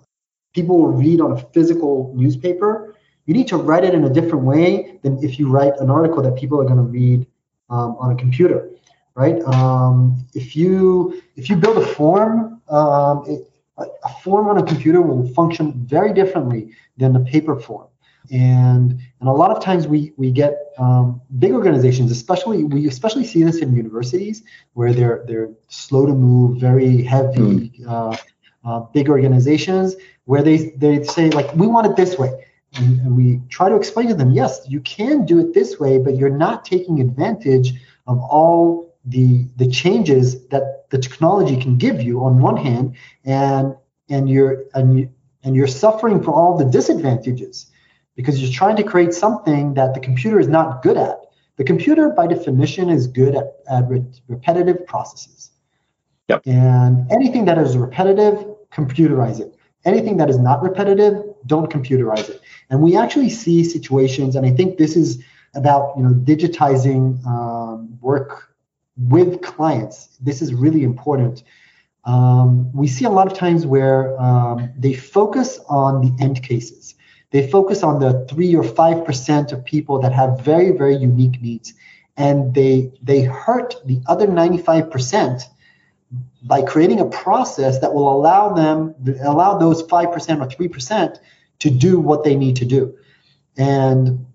people 0.53 0.77
will 0.79 0.91
read 0.91 1.21
on 1.21 1.31
a 1.33 1.37
physical 1.53 2.13
newspaper, 2.15 2.95
You 3.25 3.33
need 3.33 3.47
to 3.47 3.57
write 3.57 3.85
it 3.85 3.93
in 3.93 4.03
a 4.03 4.09
different 4.09 4.43
way 4.43 4.99
than 5.01 5.23
if 5.23 5.39
you 5.39 5.49
write 5.49 5.73
an 5.79 5.89
article 5.89 6.21
that 6.23 6.35
people 6.35 6.59
are 6.59 6.65
going 6.65 6.77
to 6.77 6.83
read 6.83 7.25
um, 7.69 7.95
on 7.99 8.11
a 8.11 8.15
computer, 8.15 8.69
right? 9.15 9.41
Um, 9.43 10.25
if 10.33 10.55
you 10.55 11.21
if 11.35 11.49
you 11.49 11.55
build 11.55 11.77
a 11.77 11.85
form, 11.85 12.61
um, 12.69 13.23
it, 13.27 13.49
a 13.77 14.09
form 14.23 14.47
on 14.49 14.57
a 14.57 14.63
computer 14.63 15.01
will 15.01 15.27
function 15.33 15.73
very 15.85 16.13
differently 16.13 16.71
than 16.97 17.15
a 17.15 17.21
paper 17.21 17.59
form. 17.59 17.87
And 18.31 18.99
and 19.23 19.29
a 19.29 19.31
lot 19.31 19.51
of 19.51 19.63
times 19.63 19.87
we 19.87 20.11
we 20.17 20.31
get 20.31 20.73
um, 20.77 21.21
big 21.39 21.53
organizations, 21.53 22.11
especially 22.11 22.65
we 22.65 22.89
especially 22.89 23.23
see 23.23 23.41
this 23.41 23.59
in 23.59 23.73
universities 23.73 24.43
where 24.73 24.91
they're 24.91 25.23
they're 25.27 25.49
slow 25.69 26.05
to 26.05 26.13
move, 26.13 26.59
very 26.59 27.01
heavy, 27.01 27.69
mm. 27.69 27.87
uh, 27.87 28.17
uh, 28.65 28.79
big 28.93 29.07
organizations 29.07 29.95
where 30.25 30.43
they 30.43 30.71
they 30.75 31.05
say 31.05 31.29
like 31.29 31.55
we 31.55 31.67
want 31.67 31.87
it 31.87 31.95
this 31.95 32.19
way, 32.19 32.31
and, 32.75 32.99
and 32.99 33.15
we 33.15 33.39
try 33.47 33.69
to 33.69 33.77
explain 33.77 34.09
to 34.09 34.13
them, 34.13 34.31
yes, 34.31 34.59
you 34.67 34.81
can 34.81 35.25
do 35.25 35.39
it 35.39 35.53
this 35.53 35.79
way, 35.79 35.97
but 35.99 36.17
you're 36.17 36.37
not 36.45 36.65
taking 36.65 36.99
advantage 36.99 37.71
of 38.07 38.19
all 38.19 38.93
the 39.05 39.47
the 39.55 39.69
changes 39.69 40.45
that 40.49 40.89
the 40.89 40.97
technology 40.97 41.55
can 41.55 41.77
give 41.77 42.01
you 42.01 42.25
on 42.25 42.41
one 42.41 42.57
hand, 42.57 42.93
and 43.23 43.73
and 44.09 44.29
you're 44.29 44.65
and 44.73 44.99
you, 44.99 45.09
and 45.45 45.55
you're 45.55 45.73
suffering 45.83 46.21
for 46.21 46.33
all 46.33 46.57
the 46.57 46.65
disadvantages 46.65 47.71
because 48.15 48.41
you're 48.41 48.51
trying 48.51 48.75
to 48.75 48.84
create 48.84 49.13
something 49.13 49.74
that 49.74 49.93
the 49.93 50.00
computer 50.00 50.39
is 50.39 50.48
not 50.48 50.82
good 50.84 50.98
at. 50.98 51.20
The 51.58 51.63
computer, 51.63 52.10
by 52.10 52.27
definition, 52.27 52.89
is 52.89 53.08
good 53.08 53.36
at, 53.36 53.58
at 53.70 53.88
re- 53.88 54.05
repetitive 54.27 54.86
processes. 54.88 55.51
Yep. 56.29 56.43
And 56.46 57.12
anything 57.12 57.46
that 57.46 57.58
is 57.58 57.77
repetitive, 57.77 58.46
computerize 58.72 59.39
it. 59.39 59.55
Anything 59.86 60.17
that 60.17 60.29
is 60.29 60.39
not 60.39 60.63
repetitive, 60.63 61.24
don't 61.46 61.70
computerize 61.70 62.29
it. 62.29 62.41
And 62.70 62.82
we 62.82 62.96
actually 62.96 63.29
see 63.29 63.63
situations, 63.63 64.36
and 64.36 64.46
I 64.46 64.51
think 64.51 64.77
this 64.77 64.96
is 64.96 65.22
about 65.55 65.96
you 65.98 66.03
know 66.03 66.13
digitizing 66.13 67.24
um, 67.27 68.00
work 68.01 68.55
with 68.98 69.41
clients. 69.41 70.17
This 70.22 70.41
is 70.41 70.53
really 70.53 70.84
important. 70.84 71.43
Um, 72.05 72.72
we 72.74 72.88
see 72.88 73.05
a 73.05 73.10
lot 73.10 73.32
of 73.32 73.38
times 73.38 73.65
where 73.65 74.20
um, 74.20 74.72
they 74.77 74.93
focus 74.93 75.60
on 75.70 76.01
the 76.01 76.24
end 76.24 76.41
cases 76.43 76.96
they 77.33 77.49
focus 77.49 77.81
on 77.81 77.99
the 77.99 78.25
three 78.29 78.55
or 78.55 78.63
five 78.63 79.03
percent 79.03 79.51
of 79.51 79.65
people 79.65 79.99
that 79.99 80.13
have 80.13 80.39
very, 80.41 80.71
very 80.71 80.95
unique 80.95 81.41
needs, 81.41 81.73
and 82.15 82.53
they 82.53 82.91
they 83.01 83.23
hurt 83.23 83.75
the 83.85 83.99
other 84.05 84.27
95 84.27 84.91
percent 84.91 85.41
by 86.43 86.61
creating 86.61 86.99
a 86.99 87.05
process 87.05 87.79
that 87.79 87.93
will 87.93 88.15
allow 88.15 88.53
them 88.53 88.93
allow 89.23 89.57
those 89.57 89.81
five 89.81 90.11
percent 90.13 90.41
or 90.41 90.49
three 90.49 90.67
percent 90.67 91.19
to 91.57 91.71
do 91.71 91.99
what 91.99 92.23
they 92.23 92.35
need 92.35 92.55
to 92.57 92.65
do, 92.65 92.95
and 93.57 94.25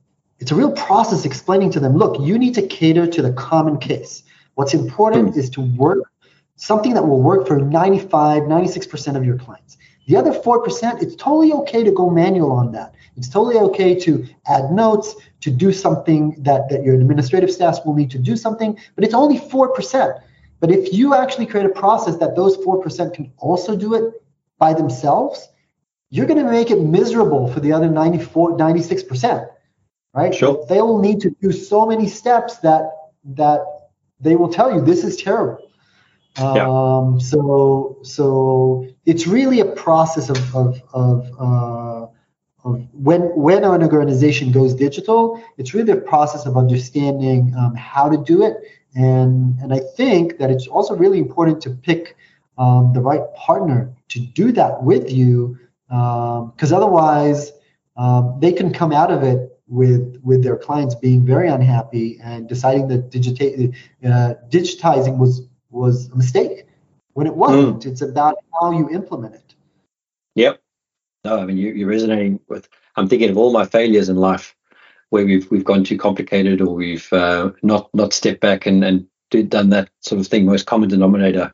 it's 0.41 0.51
a 0.51 0.57
real 0.57 0.73
process 0.73 1.25
explaining 1.25 1.71
to 1.73 1.81
them, 1.81 1.97
look, 1.97 2.21
you 2.21 2.39
need 2.39 2.55
to 2.55 2.67
cater 2.67 3.07
to 3.07 3.23
the 3.23 3.33
common 3.33 3.79
case. 3.79 4.23
What's 4.55 4.75
important 4.75 5.37
is 5.37 5.51
to 5.51 5.61
work 5.61 6.11
something 6.57 6.95
that 6.95 7.07
will 7.07 7.23
work 7.23 7.47
for 7.47 7.59
95, 7.59 8.45
96% 8.45 9.17
of 9.17 9.25
your 9.25 9.37
clients. 9.37 9.79
The 10.09 10.17
other 10.17 10.33
4%, 10.33 11.03
it's 11.03 11.15
totally 11.17 11.53
okay 11.53 11.85
to 11.85 11.91
go 11.91 12.09
manual 12.09 12.51
on 12.51 12.73
that. 12.73 12.95
It's 13.19 13.29
totally 13.29 13.59
okay 13.59 13.95
to 14.01 14.27
add 14.47 14.73
notes, 14.73 15.15
to 15.43 15.51
do 15.51 15.71
something 15.71 16.35
that, 16.39 16.71
that 16.71 16.83
your 16.83 16.95
administrative 16.95 17.53
staff 17.53 17.85
will 17.85 17.93
need 17.93 18.11
to 18.13 18.19
do 18.19 18.35
something, 18.35 18.79
but 18.95 19.05
it's 19.05 19.13
only 19.13 19.39
4%. 19.39 20.23
But 20.61 20.71
if 20.71 20.95
you 20.95 21.15
actually 21.15 21.45
create 21.45 21.67
a 21.67 21.81
process 21.85 22.17
that 22.17 22.37
those 22.37 22.57
4% 22.57 23.13
can 23.13 23.31
also 23.37 23.77
do 23.77 23.95
it 23.95 24.15
by 24.59 24.73
themselves, 24.73 25.47
you're 26.09 26.27
going 26.27 26.43
to 26.43 26.51
make 26.51 26.71
it 26.71 26.81
miserable 26.81 27.53
for 27.53 27.61
the 27.61 27.73
other 27.73 27.91
94, 27.91 28.57
96%. 28.57 29.47
Right? 30.15 30.35
Sure. 30.35 30.65
They 30.71 30.81
will 30.81 31.01
need 31.01 31.21
to 31.21 31.37
do 31.43 31.53
so 31.53 31.87
many 31.87 32.09
steps 32.09 32.57
that 32.59 32.91
that 33.35 33.61
they 34.21 34.37
will 34.37 34.49
tell 34.49 34.73
you 34.73 34.81
this 34.81 35.05
is 35.05 35.19
terrible. 35.19 35.68
Yeah. 36.39 36.69
Um, 36.69 37.21
so 37.21 37.99
so 38.03 38.87
it's 39.07 39.27
really 39.27 39.61
a 39.61 39.65
process 39.65 40.29
of 40.29 40.39
of, 40.55 40.83
of, 40.93 41.31
uh, 41.41 42.07
of 42.65 42.87
when 42.93 43.23
when 43.37 43.65
an 43.65 43.83
organization 43.83 44.53
goes 44.53 44.75
digital, 44.75 45.43
it's 45.57 45.75
really 45.75 45.93
a 45.93 45.97
process 45.97 46.47
of 46.47 46.57
understanding 46.57 47.55
um, 47.59 47.75
how 47.75 48.09
to 48.09 48.17
do 48.17 48.45
it, 48.45 48.57
and 48.95 49.59
and 49.61 49.73
I 49.73 49.81
think 49.97 50.39
that 50.39 50.51
it's 50.51 50.67
also 50.67 50.95
really 50.97 51.19
important 51.19 51.61
to 51.63 51.71
pick 51.71 52.17
um, 52.57 52.93
the 52.93 53.01
right 53.01 53.23
partner 53.35 53.93
to 54.09 54.21
do 54.21 54.53
that 54.53 54.83
with 54.83 55.11
you, 55.11 55.59
because 55.89 56.73
um, 56.73 56.79
otherwise 56.79 57.53
um, 57.97 58.39
they 58.41 58.53
can 58.53 58.73
come 58.73 58.93
out 58.93 59.11
of 59.11 59.23
it 59.23 59.59
with 59.67 60.19
with 60.23 60.43
their 60.43 60.57
clients 60.57 60.95
being 60.95 61.25
very 61.27 61.49
unhappy 61.49 62.19
and 62.23 62.49
deciding 62.49 62.89
that 62.89 63.11
digita- 63.11 63.75
uh, 64.05 64.35
digitizing 64.49 65.19
was 65.19 65.48
was 65.71 66.11
a 66.11 66.17
mistake 66.17 66.67
when 67.13 67.27
it 67.27 67.35
wasn't. 67.35 67.83
Mm. 67.83 67.87
It's 67.87 68.03
about 68.03 68.37
how 68.61 68.73
you 68.73 68.89
implement 68.91 69.35
it. 69.35 69.55
Yep. 70.35 70.61
No, 71.25 71.39
I 71.39 71.45
mean 71.45 71.57
you, 71.57 71.73
you're 71.73 71.89
resonating 71.89 72.41
with. 72.49 72.69
I'm 72.97 73.09
thinking 73.09 73.31
of 73.31 73.37
all 73.37 73.53
my 73.53 73.65
failures 73.65 74.09
in 74.09 74.17
life 74.17 74.55
where 75.11 75.25
we've 75.25 75.51
we've 75.51 75.65
gone 75.65 75.85
too 75.85 75.99
complicated 75.99 76.61
or 76.61 76.75
we've 76.75 77.13
uh, 77.13 77.51
not 77.63 77.91
not 77.95 78.13
stepped 78.13 78.41
back 78.41 78.67
and 78.67 78.85
and 78.85 79.07
did, 79.31 79.51
done 79.51 79.71
that 79.71 79.91
sort 80.01 80.21
of 80.21 80.27
thing. 80.27 80.47
Most 80.47 80.67
common 80.67 80.89
denominator 80.89 81.53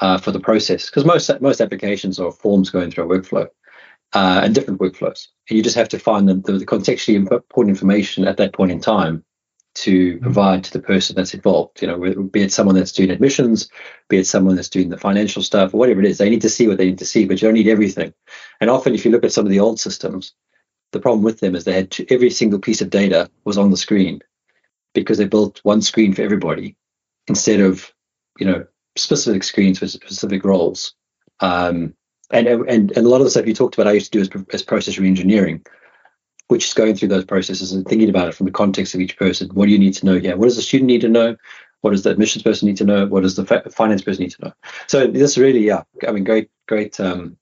uh, 0.00 0.18
for 0.18 0.30
the 0.30 0.40
process 0.40 0.86
because 0.86 1.04
most 1.04 1.30
most 1.40 1.60
applications 1.60 2.18
are 2.18 2.30
forms 2.30 2.70
going 2.70 2.90
through 2.90 3.12
a 3.12 3.18
workflow 3.18 3.48
uh, 4.14 4.40
and 4.44 4.54
different 4.54 4.80
workflows. 4.80 5.26
And 5.48 5.56
you 5.56 5.62
just 5.62 5.76
have 5.76 5.88
to 5.90 5.98
find 5.98 6.28
the, 6.28 6.34
the 6.34 6.66
contextually 6.66 7.14
important 7.14 7.74
information 7.74 8.26
at 8.26 8.36
that 8.36 8.52
point 8.52 8.72
in 8.72 8.80
time 8.80 9.24
to 9.78 10.18
provide 10.18 10.64
to 10.64 10.72
the 10.72 10.80
person 10.80 11.14
that's 11.14 11.34
involved. 11.34 11.80
You 11.80 11.88
know, 11.88 12.22
be 12.24 12.42
it 12.42 12.52
someone 12.52 12.74
that's 12.74 12.92
doing 12.92 13.10
admissions, 13.10 13.70
be 14.08 14.18
it 14.18 14.26
someone 14.26 14.56
that's 14.56 14.68
doing 14.68 14.88
the 14.88 14.98
financial 14.98 15.42
stuff, 15.42 15.72
or 15.72 15.78
whatever 15.78 16.00
it 16.00 16.06
is. 16.06 16.18
They 16.18 16.30
need 16.30 16.42
to 16.42 16.48
see 16.48 16.66
what 16.66 16.78
they 16.78 16.86
need 16.86 16.98
to 16.98 17.06
see, 17.06 17.26
but 17.26 17.40
you 17.40 17.46
don't 17.46 17.54
need 17.54 17.68
everything. 17.68 18.12
And 18.60 18.70
often, 18.70 18.94
if 18.94 19.04
you 19.04 19.12
look 19.12 19.24
at 19.24 19.32
some 19.32 19.46
of 19.46 19.50
the 19.50 19.60
old 19.60 19.78
systems, 19.78 20.32
the 20.92 21.00
problem 21.00 21.22
with 21.22 21.38
them 21.40 21.54
is 21.54 21.64
they 21.64 21.74
had 21.74 21.90
to, 21.92 22.12
every 22.12 22.30
single 22.30 22.58
piece 22.58 22.80
of 22.80 22.90
data 22.90 23.30
was 23.44 23.56
on 23.56 23.70
the 23.70 23.76
screen 23.76 24.20
because 24.94 25.18
they 25.18 25.26
built 25.26 25.60
one 25.62 25.82
screen 25.82 26.12
for 26.12 26.22
everybody 26.22 26.76
instead 27.28 27.60
of 27.60 27.92
you 28.38 28.46
know 28.46 28.66
specific 28.96 29.44
screens 29.44 29.78
for 29.78 29.86
specific 29.86 30.44
roles. 30.44 30.94
Um, 31.40 31.94
and, 32.30 32.48
and 32.48 32.68
and 32.68 32.96
a 32.96 33.08
lot 33.08 33.18
of 33.18 33.24
the 33.24 33.30
stuff 33.30 33.46
you 33.46 33.54
talked 33.54 33.76
about, 33.76 33.86
I 33.86 33.92
used 33.92 34.12
to 34.12 34.18
do 34.18 34.22
as, 34.22 34.44
as 34.52 34.62
process 34.62 34.96
reengineering 34.96 35.64
which 36.48 36.66
is 36.66 36.74
going 36.74 36.96
through 36.96 37.08
those 37.08 37.24
processes 37.24 37.72
and 37.72 37.86
thinking 37.86 38.08
about 38.08 38.28
it 38.28 38.34
from 38.34 38.46
the 38.46 38.52
context 38.52 38.94
of 38.94 39.00
each 39.00 39.16
person. 39.16 39.48
What 39.50 39.66
do 39.66 39.72
you 39.72 39.78
need 39.78 39.94
to 39.94 40.06
know 40.06 40.18
here? 40.18 40.36
What 40.36 40.46
does 40.46 40.56
the 40.56 40.62
student 40.62 40.88
need 40.88 41.02
to 41.02 41.08
know? 41.08 41.36
What 41.82 41.90
does 41.90 42.02
the 42.02 42.10
admissions 42.10 42.42
person 42.42 42.66
need 42.66 42.78
to 42.78 42.84
know? 42.84 43.06
What 43.06 43.22
does 43.22 43.36
the 43.36 43.44
finance 43.70 44.02
person 44.02 44.24
need 44.24 44.32
to 44.32 44.46
know? 44.46 44.52
So 44.88 45.06
this 45.06 45.38
really, 45.38 45.60
yeah, 45.60 45.82
I 46.06 46.10
mean, 46.10 46.24
great, 46.24 46.50
great 46.66 46.98
um, 46.98 47.36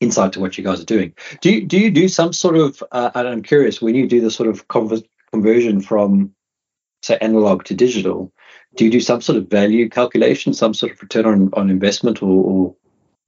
insight 0.00 0.32
to 0.32 0.40
what 0.40 0.58
you 0.58 0.64
guys 0.64 0.80
are 0.80 0.84
doing. 0.84 1.14
Do 1.40 1.52
you 1.52 1.66
do 1.66 1.78
you 1.78 1.90
do 1.90 2.08
some 2.08 2.32
sort 2.32 2.56
of? 2.56 2.82
Uh, 2.90 3.10
and 3.14 3.28
I'm 3.28 3.42
curious 3.42 3.80
when 3.80 3.94
you 3.94 4.08
do 4.08 4.20
the 4.20 4.30
sort 4.30 4.48
of 4.48 4.66
conversion 4.68 5.80
from 5.80 6.34
say 7.02 7.18
analog 7.20 7.64
to 7.64 7.74
digital. 7.74 8.32
Do 8.74 8.84
you 8.84 8.90
do 8.90 9.00
some 9.00 9.20
sort 9.20 9.38
of 9.38 9.48
value 9.48 9.88
calculation, 9.88 10.52
some 10.52 10.74
sort 10.74 10.92
of 10.92 11.00
return 11.00 11.26
on, 11.26 11.50
on 11.54 11.70
investment, 11.70 12.22
or, 12.22 12.44
or 12.44 12.76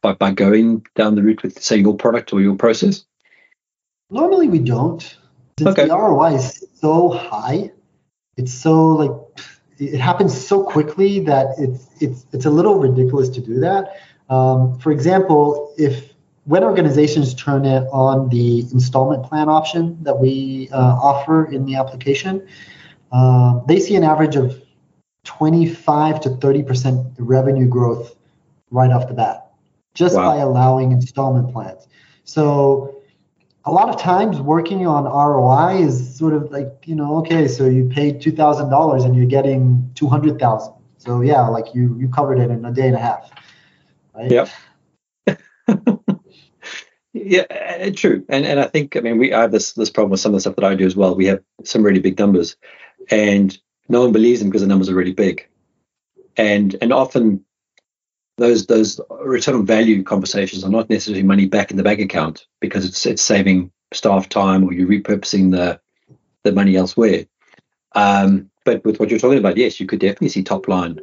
by, 0.02 0.14
by 0.14 0.32
going 0.32 0.84
down 0.96 1.14
the 1.14 1.22
route 1.22 1.42
with 1.42 1.62
say 1.62 1.76
your 1.76 1.96
product 1.96 2.32
or 2.32 2.40
your 2.40 2.56
process? 2.56 3.04
Normally 4.10 4.48
we 4.48 4.58
don't. 4.58 5.00
Since 5.58 5.70
okay. 5.70 5.86
the 5.86 5.96
ROI 5.96 6.34
is 6.34 6.64
so 6.74 7.10
high, 7.10 7.70
it's 8.36 8.52
so 8.52 8.88
like 8.88 9.10
it 9.78 9.98
happens 9.98 10.46
so 10.46 10.64
quickly 10.64 11.20
that 11.20 11.54
it's 11.58 11.86
it's 12.00 12.26
it's 12.32 12.46
a 12.46 12.50
little 12.50 12.78
ridiculous 12.78 13.28
to 13.30 13.40
do 13.40 13.60
that. 13.60 13.96
Um, 14.28 14.78
for 14.78 14.92
example, 14.92 15.74
if 15.76 16.12
when 16.44 16.64
organizations 16.64 17.34
turn 17.34 17.64
it 17.64 17.86
on 17.92 18.28
the 18.30 18.60
installment 18.72 19.24
plan 19.24 19.48
option 19.48 20.02
that 20.02 20.18
we 20.18 20.68
uh, 20.72 20.76
offer 20.76 21.50
in 21.52 21.64
the 21.64 21.76
application, 21.76 22.46
uh, 23.12 23.60
they 23.66 23.78
see 23.78 23.96
an 23.96 24.04
average 24.04 24.36
of 24.36 24.60
25 25.24 26.20
to 26.22 26.30
30 26.30 26.62
percent 26.62 27.06
revenue 27.18 27.68
growth 27.68 28.16
right 28.70 28.90
off 28.90 29.08
the 29.08 29.14
bat, 29.14 29.52
just 29.94 30.16
wow. 30.16 30.30
by 30.30 30.36
allowing 30.38 30.92
installment 30.92 31.52
plans. 31.52 31.86
So 32.24 32.99
a 33.70 33.72
lot 33.72 33.88
of 33.88 34.00
times 34.00 34.40
working 34.40 34.84
on 34.84 35.04
ROI 35.04 35.86
is 35.86 36.18
sort 36.18 36.34
of 36.34 36.50
like, 36.50 36.72
you 36.86 36.96
know, 36.96 37.18
okay, 37.18 37.46
so 37.46 37.66
you 37.66 37.88
paid 37.88 38.20
two 38.20 38.32
thousand 38.32 38.68
dollars 38.68 39.04
and 39.04 39.14
you're 39.14 39.26
getting 39.26 39.88
two 39.94 40.08
hundred 40.08 40.40
thousand. 40.40 40.74
So 40.98 41.20
yeah, 41.20 41.46
like 41.46 41.72
you 41.72 41.96
you 41.96 42.08
covered 42.08 42.40
it 42.40 42.50
in 42.50 42.64
a 42.64 42.72
day 42.72 42.88
and 42.88 42.96
a 42.96 42.98
half. 42.98 43.30
Right? 44.12 44.30
Yep. 44.32 44.48
yeah, 47.12 47.90
true. 47.90 48.24
And 48.28 48.44
and 48.44 48.58
I 48.58 48.64
think 48.64 48.96
I 48.96 49.00
mean 49.00 49.18
we 49.18 49.32
I 49.32 49.42
have 49.42 49.52
this 49.52 49.74
this 49.74 49.88
problem 49.88 50.10
with 50.10 50.20
some 50.20 50.32
of 50.32 50.38
the 50.38 50.40
stuff 50.40 50.56
that 50.56 50.64
I 50.64 50.74
do 50.74 50.84
as 50.84 50.96
well. 50.96 51.14
We 51.14 51.26
have 51.26 51.40
some 51.62 51.84
really 51.84 52.00
big 52.00 52.18
numbers, 52.18 52.56
and 53.08 53.56
no 53.88 54.00
one 54.00 54.10
believes 54.10 54.40
them 54.40 54.48
because 54.48 54.62
the 54.62 54.66
numbers 54.66 54.88
are 54.88 54.96
really 54.96 55.14
big, 55.14 55.46
and 56.36 56.74
and 56.82 56.92
often 56.92 57.44
those 58.40 58.66
those 58.66 58.98
return 59.20 59.54
on 59.54 59.66
value 59.66 60.02
conversations 60.02 60.64
are 60.64 60.70
not 60.70 60.88
necessarily 60.88 61.22
money 61.22 61.46
back 61.46 61.70
in 61.70 61.76
the 61.76 61.82
bank 61.82 62.00
account 62.00 62.46
because 62.60 62.86
it's 62.86 63.04
it's 63.04 63.22
saving 63.22 63.70
staff 63.92 64.30
time 64.30 64.64
or 64.64 64.72
you're 64.72 64.88
repurposing 64.88 65.52
the 65.52 65.78
the 66.42 66.52
money 66.52 66.74
elsewhere. 66.74 67.26
Um, 67.94 68.50
but 68.64 68.82
with 68.82 68.98
what 68.98 69.10
you're 69.10 69.18
talking 69.18 69.38
about, 69.38 69.58
yes, 69.58 69.78
you 69.78 69.86
could 69.86 70.00
definitely 70.00 70.30
see 70.30 70.42
top 70.42 70.68
line 70.68 71.00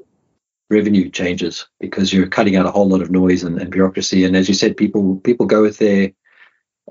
revenue 0.71 1.09
changes 1.11 1.67
because 1.79 2.11
you're 2.11 2.27
cutting 2.27 2.55
out 2.55 2.65
a 2.65 2.71
whole 2.71 2.89
lot 2.89 3.03
of 3.03 3.11
noise 3.11 3.43
and, 3.43 3.61
and 3.61 3.69
bureaucracy. 3.69 4.25
And 4.25 4.35
as 4.35 4.49
you 4.49 4.55
said, 4.55 4.75
people 4.75 5.17
people 5.17 5.45
go 5.45 5.61
with 5.61 5.77
their 5.77 6.11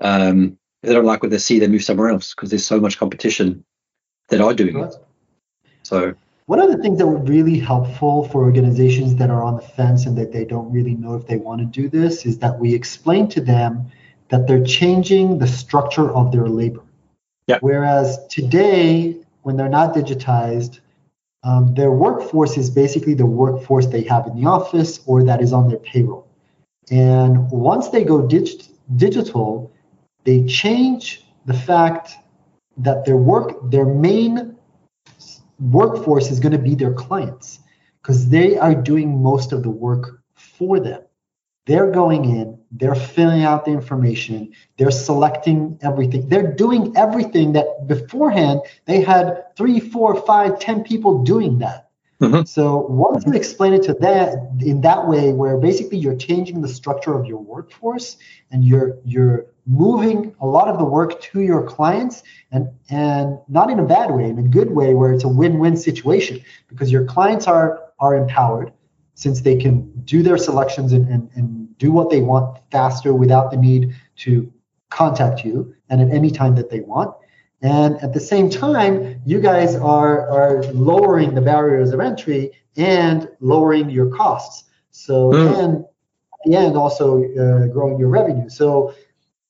um, 0.01 0.57
they 0.81 0.93
don't 0.93 1.03
like 1.03 1.21
what 1.21 1.31
they 1.31 1.39
see, 1.39 1.59
they 1.59 1.67
move 1.67 1.83
somewhere 1.83 2.09
else 2.09 2.33
because 2.33 2.51
there's 2.51 2.65
so 2.65 2.79
much 2.79 2.97
competition 2.97 3.65
that 4.29 4.39
are 4.39 4.53
doing 4.53 4.79
it. 4.79 4.95
So 5.83 6.15
one 6.47 6.61
of 6.61 6.71
the 6.71 6.77
things 6.77 6.97
that 6.97 7.05
would 7.05 7.27
really 7.27 7.59
helpful 7.59 8.27
for 8.29 8.43
organizations 8.43 9.17
that 9.17 9.29
are 9.29 9.43
on 9.43 9.57
the 9.57 9.61
fence 9.61 10.05
and 10.05 10.17
that 10.17 10.31
they 10.31 10.45
don't 10.45 10.71
really 10.71 10.95
know 10.95 11.13
if 11.13 11.27
they 11.27 11.35
want 11.35 11.59
to 11.59 11.65
do 11.65 11.89
this 11.89 12.25
is 12.25 12.39
that 12.39 12.57
we 12.57 12.73
explain 12.73 13.27
to 13.27 13.41
them 13.41 13.91
that 14.29 14.47
they're 14.47 14.63
changing 14.63 15.39
the 15.39 15.47
structure 15.47 16.09
of 16.09 16.31
their 16.31 16.47
labor. 16.47 16.83
Yeah. 17.47 17.57
Whereas 17.59 18.25
today, 18.29 19.17
when 19.43 19.57
they're 19.57 19.67
not 19.67 19.93
digitized, 19.93 20.79
um, 21.43 21.73
their 21.75 21.91
workforce 21.91 22.57
is 22.57 22.69
basically 22.69 23.13
the 23.13 23.25
workforce 23.25 23.87
they 23.87 24.03
have 24.03 24.25
in 24.25 24.41
the 24.41 24.47
office 24.47 25.01
or 25.05 25.23
that 25.23 25.41
is 25.41 25.51
on 25.51 25.67
their 25.67 25.79
payroll. 25.79 26.27
And 26.89 27.51
once 27.51 27.89
they 27.89 28.05
go 28.05 28.25
dig- 28.25 28.63
digital, 28.95 29.69
they 30.23 30.45
change 30.45 31.25
the 31.45 31.53
fact 31.53 32.13
that 32.77 33.03
their 33.05 33.17
work, 33.17 33.69
their 33.69 33.85
main 33.85 34.56
workforce 35.59 36.31
is 36.31 36.39
going 36.39 36.51
to 36.51 36.57
be 36.57 36.75
their 36.75 36.93
clients 36.93 37.59
because 38.01 38.29
they 38.29 38.57
are 38.57 38.75
doing 38.75 39.21
most 39.21 39.51
of 39.51 39.63
the 39.63 39.69
work 39.69 40.21
for 40.33 40.79
them. 40.79 41.01
They're 41.65 41.91
going 41.91 42.23
in, 42.23 42.57
they're 42.71 42.95
filling 42.95 43.43
out 43.43 43.65
the 43.65 43.71
information, 43.71 44.53
they're 44.77 44.91
selecting 44.91 45.77
everything, 45.81 46.29
they're 46.29 46.53
doing 46.53 46.95
everything 46.95 47.53
that 47.53 47.87
beforehand 47.87 48.61
they 48.85 49.01
had 49.01 49.53
three, 49.57 49.81
four, 49.81 50.15
five, 50.21 50.59
ten 50.59 50.83
people 50.83 51.23
doing 51.23 51.59
that. 51.59 51.89
Mm-hmm. 52.21 52.45
So 52.45 52.77
once 52.77 53.25
you 53.25 53.33
explain 53.33 53.73
it 53.73 53.83
to 53.83 53.93
that 53.95 54.33
in 54.61 54.81
that 54.81 55.07
way, 55.07 55.33
where 55.33 55.57
basically 55.57 55.99
you're 55.99 56.15
changing 56.15 56.61
the 56.61 56.67
structure 56.67 57.13
of 57.13 57.25
your 57.25 57.39
workforce 57.39 58.17
and 58.49 58.63
you're 58.63 58.97
you're 59.03 59.45
moving 59.67 60.33
a 60.39 60.47
lot 60.47 60.69
of 60.69 60.77
the 60.77 60.85
work 60.85 61.21
to 61.21 61.41
your 61.41 61.61
clients 61.61 62.23
and 62.51 62.69
and 62.89 63.37
not 63.49 63.69
in 63.69 63.79
a 63.79 63.85
bad 63.85 64.09
way 64.11 64.23
in 64.23 64.39
a 64.39 64.43
good 64.43 64.71
way 64.71 64.93
where 64.93 65.11
it's 65.11 65.25
a 65.25 65.27
win-win 65.27 65.75
situation 65.75 66.41
because 66.69 66.89
your 66.89 67.03
clients 67.05 67.47
are 67.47 67.83
are 67.99 68.15
empowered 68.15 68.71
since 69.13 69.41
they 69.41 69.55
can 69.55 69.91
do 70.05 70.21
their 70.21 70.37
selections 70.37 70.93
and, 70.93 71.07
and, 71.09 71.29
and 71.35 71.77
do 71.79 71.91
what 71.91 72.09
they 72.09 72.21
want 72.21 72.59
faster 72.71 73.13
without 73.13 73.51
the 73.51 73.57
need 73.57 73.93
to 74.15 74.51
contact 74.89 75.43
you 75.43 75.75
and 75.89 76.01
at 76.01 76.11
any 76.11 76.29
time 76.29 76.55
that 76.55 76.69
they 76.69 76.79
want. 76.81 77.13
And 77.61 77.97
at 78.03 78.13
the 78.13 78.19
same 78.19 78.49
time 78.49 79.21
you 79.25 79.41
guys 79.41 79.75
are 79.75 80.29
are 80.29 80.63
lowering 80.71 81.35
the 81.35 81.41
barriers 81.41 81.91
of 81.91 81.99
entry 81.99 82.51
and 82.77 83.27
lowering 83.41 83.89
your 83.89 84.09
costs. 84.15 84.69
So 84.91 85.31
mm. 85.31 85.63
and 85.63 85.85
and 86.45 86.77
also 86.77 87.23
uh, 87.23 87.67
growing 87.67 87.99
your 87.99 88.09
revenue. 88.09 88.47
So 88.47 88.93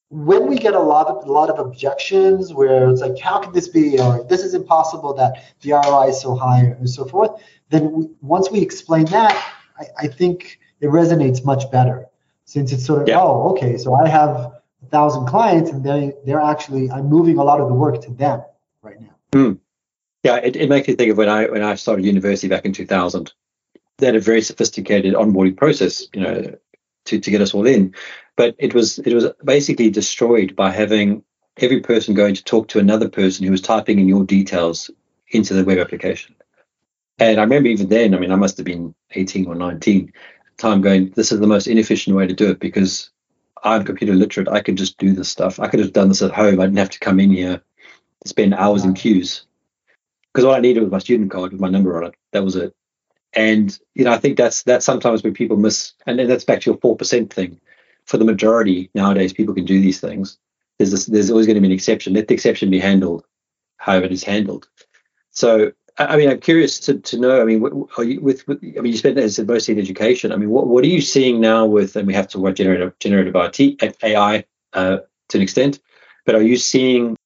when 0.09 0.47
we 0.47 0.55
get 0.55 0.73
a 0.73 0.79
lot 0.79 1.07
of 1.07 1.25
a 1.25 1.31
lot 1.31 1.49
of 1.49 1.59
objections 1.59 2.53
where 2.53 2.89
it's 2.89 3.01
like 3.01 3.19
how 3.19 3.39
can 3.39 3.51
this 3.51 3.67
be 3.67 3.99
or 3.99 4.23
this 4.29 4.41
is 4.41 4.53
impossible 4.53 5.13
that 5.13 5.43
the 5.61 5.71
ROI 5.71 6.09
is 6.09 6.21
so 6.21 6.35
high 6.35 6.59
and 6.61 6.89
so 6.89 7.05
forth, 7.05 7.31
then 7.69 7.91
we, 7.91 8.09
once 8.21 8.49
we 8.49 8.61
explain 8.61 9.05
that, 9.07 9.35
I, 9.77 10.05
I, 10.05 10.07
think 10.07 10.59
it 10.79 10.87
resonates 10.87 11.43
much 11.43 11.69
better 11.71 12.05
since 12.45 12.71
it's 12.71 12.85
sort 12.85 13.01
of 13.01 13.07
yeah. 13.09 13.19
oh 13.19 13.51
okay 13.51 13.77
so 13.77 13.95
I 13.95 14.07
have 14.07 14.29
a 14.29 14.85
thousand 14.89 15.25
clients 15.27 15.71
and 15.71 15.83
they 15.83 16.13
they're 16.25 16.41
actually 16.41 16.89
I'm 16.89 17.07
moving 17.07 17.37
a 17.37 17.43
lot 17.43 17.59
of 17.59 17.67
the 17.67 17.73
work 17.73 18.01
to 18.03 18.11
them 18.11 18.43
right 18.81 18.99
now. 19.01 19.15
Mm. 19.33 19.59
Yeah, 20.23 20.37
it, 20.37 20.55
it 20.55 20.69
makes 20.69 20.87
me 20.87 20.95
think 20.95 21.11
of 21.11 21.17
when 21.17 21.29
I 21.29 21.47
when 21.47 21.63
I 21.63 21.75
started 21.75 22.05
university 22.05 22.47
back 22.47 22.65
in 22.65 22.73
2000. 22.73 23.33
They 23.97 24.05
had 24.05 24.15
a 24.15 24.19
very 24.19 24.41
sophisticated 24.41 25.15
onboarding 25.15 25.57
process, 25.57 26.07
you 26.13 26.21
know, 26.21 26.55
to, 27.05 27.19
to 27.19 27.31
get 27.31 27.41
us 27.41 27.55
all 27.55 27.65
in. 27.65 27.95
But 28.37 28.55
it 28.59 28.73
was 28.73 28.99
it 28.99 29.13
was 29.13 29.25
basically 29.43 29.89
destroyed 29.89 30.55
by 30.55 30.71
having 30.71 31.23
every 31.57 31.81
person 31.81 32.13
going 32.13 32.35
to 32.35 32.43
talk 32.43 32.69
to 32.69 32.79
another 32.79 33.09
person 33.09 33.45
who 33.45 33.51
was 33.51 33.61
typing 33.61 33.99
in 33.99 34.07
your 34.07 34.23
details 34.23 34.89
into 35.29 35.53
the 35.53 35.65
web 35.65 35.79
application. 35.79 36.35
And 37.19 37.39
I 37.39 37.43
remember 37.43 37.67
even 37.67 37.89
then, 37.89 38.13
I 38.13 38.19
mean, 38.19 38.31
I 38.31 38.35
must 38.35 38.57
have 38.57 38.65
been 38.65 38.93
18 39.11 39.47
or 39.47 39.55
19 39.55 40.13
time 40.57 40.81
going, 40.81 41.11
this 41.11 41.31
is 41.31 41.39
the 41.39 41.47
most 41.47 41.67
inefficient 41.67 42.15
way 42.15 42.27
to 42.27 42.33
do 42.33 42.49
it 42.49 42.59
because 42.59 43.09
I'm 43.63 43.83
computer 43.83 44.13
literate. 44.13 44.47
I 44.47 44.61
could 44.61 44.77
just 44.77 44.97
do 44.97 45.13
this 45.13 45.29
stuff. 45.29 45.59
I 45.59 45.67
could 45.67 45.79
have 45.79 45.93
done 45.93 46.09
this 46.09 46.21
at 46.21 46.31
home. 46.31 46.59
I 46.59 46.65
didn't 46.65 46.77
have 46.77 46.91
to 46.91 46.99
come 46.99 47.19
in 47.19 47.31
here, 47.31 47.61
spend 48.25 48.53
hours 48.53 48.83
in 48.83 48.93
queues. 48.93 49.45
Because 50.31 50.45
all 50.45 50.53
I 50.53 50.59
needed 50.59 50.81
was 50.81 50.91
my 50.91 50.99
student 50.99 51.31
card 51.31 51.51
with 51.51 51.61
my 51.61 51.69
number 51.69 51.97
on 51.97 52.09
it. 52.09 52.15
That 52.31 52.43
was 52.43 52.55
it. 52.55 52.75
And 53.33 53.77
you 53.93 54.05
know, 54.05 54.11
I 54.11 54.17
think 54.17 54.37
that's 54.37 54.63
that's 54.63 54.85
sometimes 54.85 55.23
where 55.23 55.33
people 55.33 55.57
miss, 55.57 55.93
and 56.05 56.17
that's 56.19 56.43
back 56.43 56.61
to 56.61 56.71
your 56.71 56.79
four 56.79 56.95
percent 56.95 57.33
thing. 57.33 57.59
For 58.07 58.17
the 58.17 58.25
majority 58.25 58.89
nowadays, 58.95 59.33
people 59.33 59.53
can 59.53 59.65
do 59.65 59.81
these 59.81 59.99
things. 59.99 60.37
There's 60.79 60.91
this, 60.91 61.05
there's 61.05 61.29
always 61.29 61.45
going 61.45 61.55
to 61.55 61.61
be 61.61 61.67
an 61.67 61.73
exception. 61.73 62.13
Let 62.13 62.27
the 62.27 62.33
exception 62.33 62.71
be 62.71 62.79
handled, 62.79 63.25
however 63.77 64.05
it 64.05 64.11
is 64.11 64.23
handled. 64.23 64.67
So, 65.31 65.71
I 65.99 66.15
mean, 66.15 66.29
I'm 66.29 66.39
curious 66.39 66.79
to, 66.81 66.99
to 66.99 67.17
know. 67.19 67.41
I 67.41 67.43
mean, 67.43 67.63
are 67.97 68.03
you 68.03 68.21
with, 68.21 68.47
with 68.47 68.59
I 68.63 68.81
mean, 68.81 68.91
you 68.91 68.97
spent 68.97 69.17
as 69.17 69.39
mostly 69.39 69.73
in 69.73 69.79
education. 69.79 70.31
I 70.31 70.37
mean, 70.37 70.49
what 70.49 70.67
what 70.67 70.83
are 70.83 70.87
you 70.87 71.01
seeing 71.01 71.41
now 71.41 71.65
with? 71.65 71.95
And 71.95 72.07
we 72.07 72.13
have 72.13 72.27
to 72.29 72.39
about 72.39 72.55
generative 72.55 72.97
generative 72.99 73.35
IT 73.35 73.97
AI 74.03 74.45
uh, 74.73 74.97
to 75.29 75.37
an 75.37 75.41
extent, 75.41 75.79
but 76.25 76.35
are 76.35 76.41
you 76.41 76.55
seeing 76.55 77.17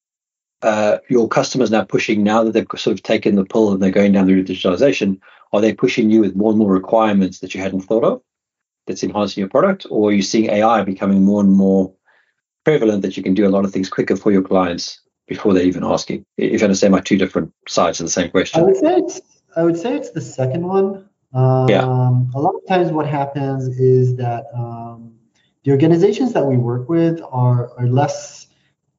uh, 0.62 0.98
your 1.10 1.28
customers 1.28 1.70
now 1.70 1.84
pushing 1.84 2.22
now 2.22 2.44
that 2.44 2.52
they've 2.52 2.66
sort 2.76 2.94
of 2.94 3.02
taken 3.02 3.34
the 3.34 3.44
pull 3.44 3.72
and 3.72 3.82
they're 3.82 3.90
going 3.90 4.12
down 4.12 4.26
the 4.26 4.34
route 4.34 4.48
of 4.48 4.56
digitalization? 4.56 5.20
Are 5.52 5.60
they 5.60 5.74
pushing 5.74 6.10
you 6.10 6.20
with 6.20 6.34
more 6.34 6.50
and 6.50 6.58
more 6.58 6.72
requirements 6.72 7.40
that 7.40 7.54
you 7.54 7.60
hadn't 7.60 7.82
thought 7.82 8.04
of 8.04 8.22
that's 8.86 9.02
enhancing 9.02 9.40
your 9.40 9.48
product? 9.48 9.86
Or 9.90 10.10
are 10.10 10.12
you 10.12 10.22
seeing 10.22 10.50
AI 10.50 10.82
becoming 10.82 11.24
more 11.24 11.40
and 11.40 11.52
more 11.52 11.92
prevalent 12.64 13.02
that 13.02 13.16
you 13.16 13.22
can 13.22 13.34
do 13.34 13.46
a 13.46 13.50
lot 13.50 13.64
of 13.64 13.72
things 13.72 13.88
quicker 13.88 14.16
for 14.16 14.32
your 14.32 14.42
clients 14.42 15.00
before 15.26 15.54
they're 15.54 15.64
even 15.64 15.84
asking? 15.84 16.24
If 16.36 16.60
you 16.60 16.64
understand 16.64 16.92
my 16.92 17.00
two 17.00 17.18
different 17.18 17.52
sides 17.68 18.00
of 18.00 18.06
the 18.06 18.10
same 18.10 18.30
question. 18.30 18.60
I 18.60 18.64
would 18.64 18.76
say 18.76 18.96
it's, 18.96 19.20
I 19.56 19.62
would 19.62 19.76
say 19.76 19.96
it's 19.96 20.10
the 20.10 20.20
second 20.20 20.66
one. 20.66 21.08
Um, 21.34 21.68
yeah. 21.68 21.84
A 21.84 22.38
lot 22.40 22.54
of 22.54 22.66
times 22.68 22.90
what 22.90 23.06
happens 23.06 23.68
is 23.78 24.16
that 24.16 24.44
um, 24.54 25.14
the 25.64 25.70
organizations 25.70 26.32
that 26.34 26.44
we 26.44 26.56
work 26.56 26.88
with 26.88 27.20
are, 27.30 27.70
are 27.78 27.86
less, 27.86 28.48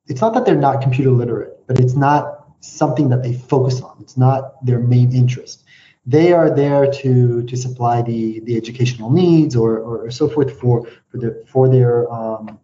it's 0.08 0.22
not 0.22 0.34
that 0.34 0.46
they're 0.46 0.56
not 0.56 0.82
computer 0.82 1.12
literate, 1.12 1.60
but 1.68 1.80
it's 1.80 1.96
not 1.96 2.48
something 2.62 3.10
that 3.10 3.22
they 3.22 3.34
focus 3.34 3.82
on. 3.82 3.98
It's 4.00 4.18
not 4.18 4.66
their 4.66 4.80
main 4.80 5.14
interest 5.14 5.63
they 6.06 6.34
are 6.34 6.50
there 6.50 6.92
to 6.92 7.44
to 7.44 7.56
supply 7.56 8.02
the 8.02 8.42
the 8.42 8.58
educational 8.58 9.10
needs 9.10 9.56
or 9.56 9.80
or 9.80 10.12
so 10.12 10.28
forth 10.28 10.60
for 10.60 10.88
for 11.10 11.18
their 11.18 11.36
for 11.48 11.70
their 11.70 12.12
um, 12.12 12.60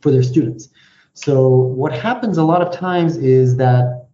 for 0.00 0.10
their 0.10 0.22
students. 0.22 0.68
So 1.14 1.48
what 1.48 1.92
happens 1.92 2.38
a 2.38 2.44
lot 2.44 2.62
of 2.62 2.72
times 2.72 3.16
is 3.16 3.56
that 3.56 4.08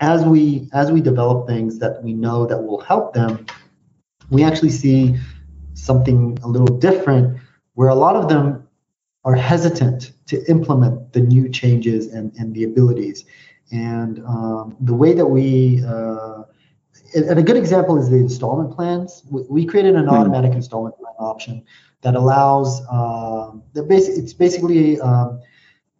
as 0.00 0.24
we 0.24 0.68
as 0.72 0.90
we 0.90 1.00
develop 1.00 1.46
things 1.46 1.78
that 1.78 2.02
we 2.02 2.12
know 2.14 2.46
that 2.46 2.58
will 2.58 2.80
help 2.80 3.12
them, 3.12 3.46
we 4.30 4.42
actually 4.44 4.70
see 4.70 5.16
something 5.74 6.38
a 6.42 6.48
little 6.48 6.78
different 6.78 7.38
where 7.74 7.88
a 7.88 7.94
lot 7.94 8.16
of 8.16 8.28
them 8.28 8.66
are 9.24 9.34
hesitant 9.34 10.12
to 10.26 10.42
implement 10.48 11.12
the 11.12 11.20
new 11.20 11.48
changes 11.48 12.06
and, 12.08 12.32
and 12.38 12.54
the 12.54 12.64
abilities. 12.64 13.24
And 13.70 14.24
um, 14.26 14.76
the 14.80 14.94
way 14.94 15.12
that 15.12 15.26
we 15.26 15.84
uh, 15.84 16.44
and 17.14 17.38
a 17.38 17.42
good 17.42 17.56
example 17.56 17.98
is 17.98 18.08
the 18.10 18.16
installment 18.16 18.74
plans. 18.74 19.22
We 19.30 19.66
created 19.66 19.96
an 19.96 20.04
hmm. 20.04 20.10
automatic 20.10 20.52
installment 20.52 20.96
plan 20.98 21.14
option 21.18 21.64
that 22.02 22.14
allows 22.14 22.80
um, 22.90 23.62
the 23.72 23.82
basic. 23.82 24.16
It's 24.22 24.32
basically 24.32 25.00
um, 25.00 25.40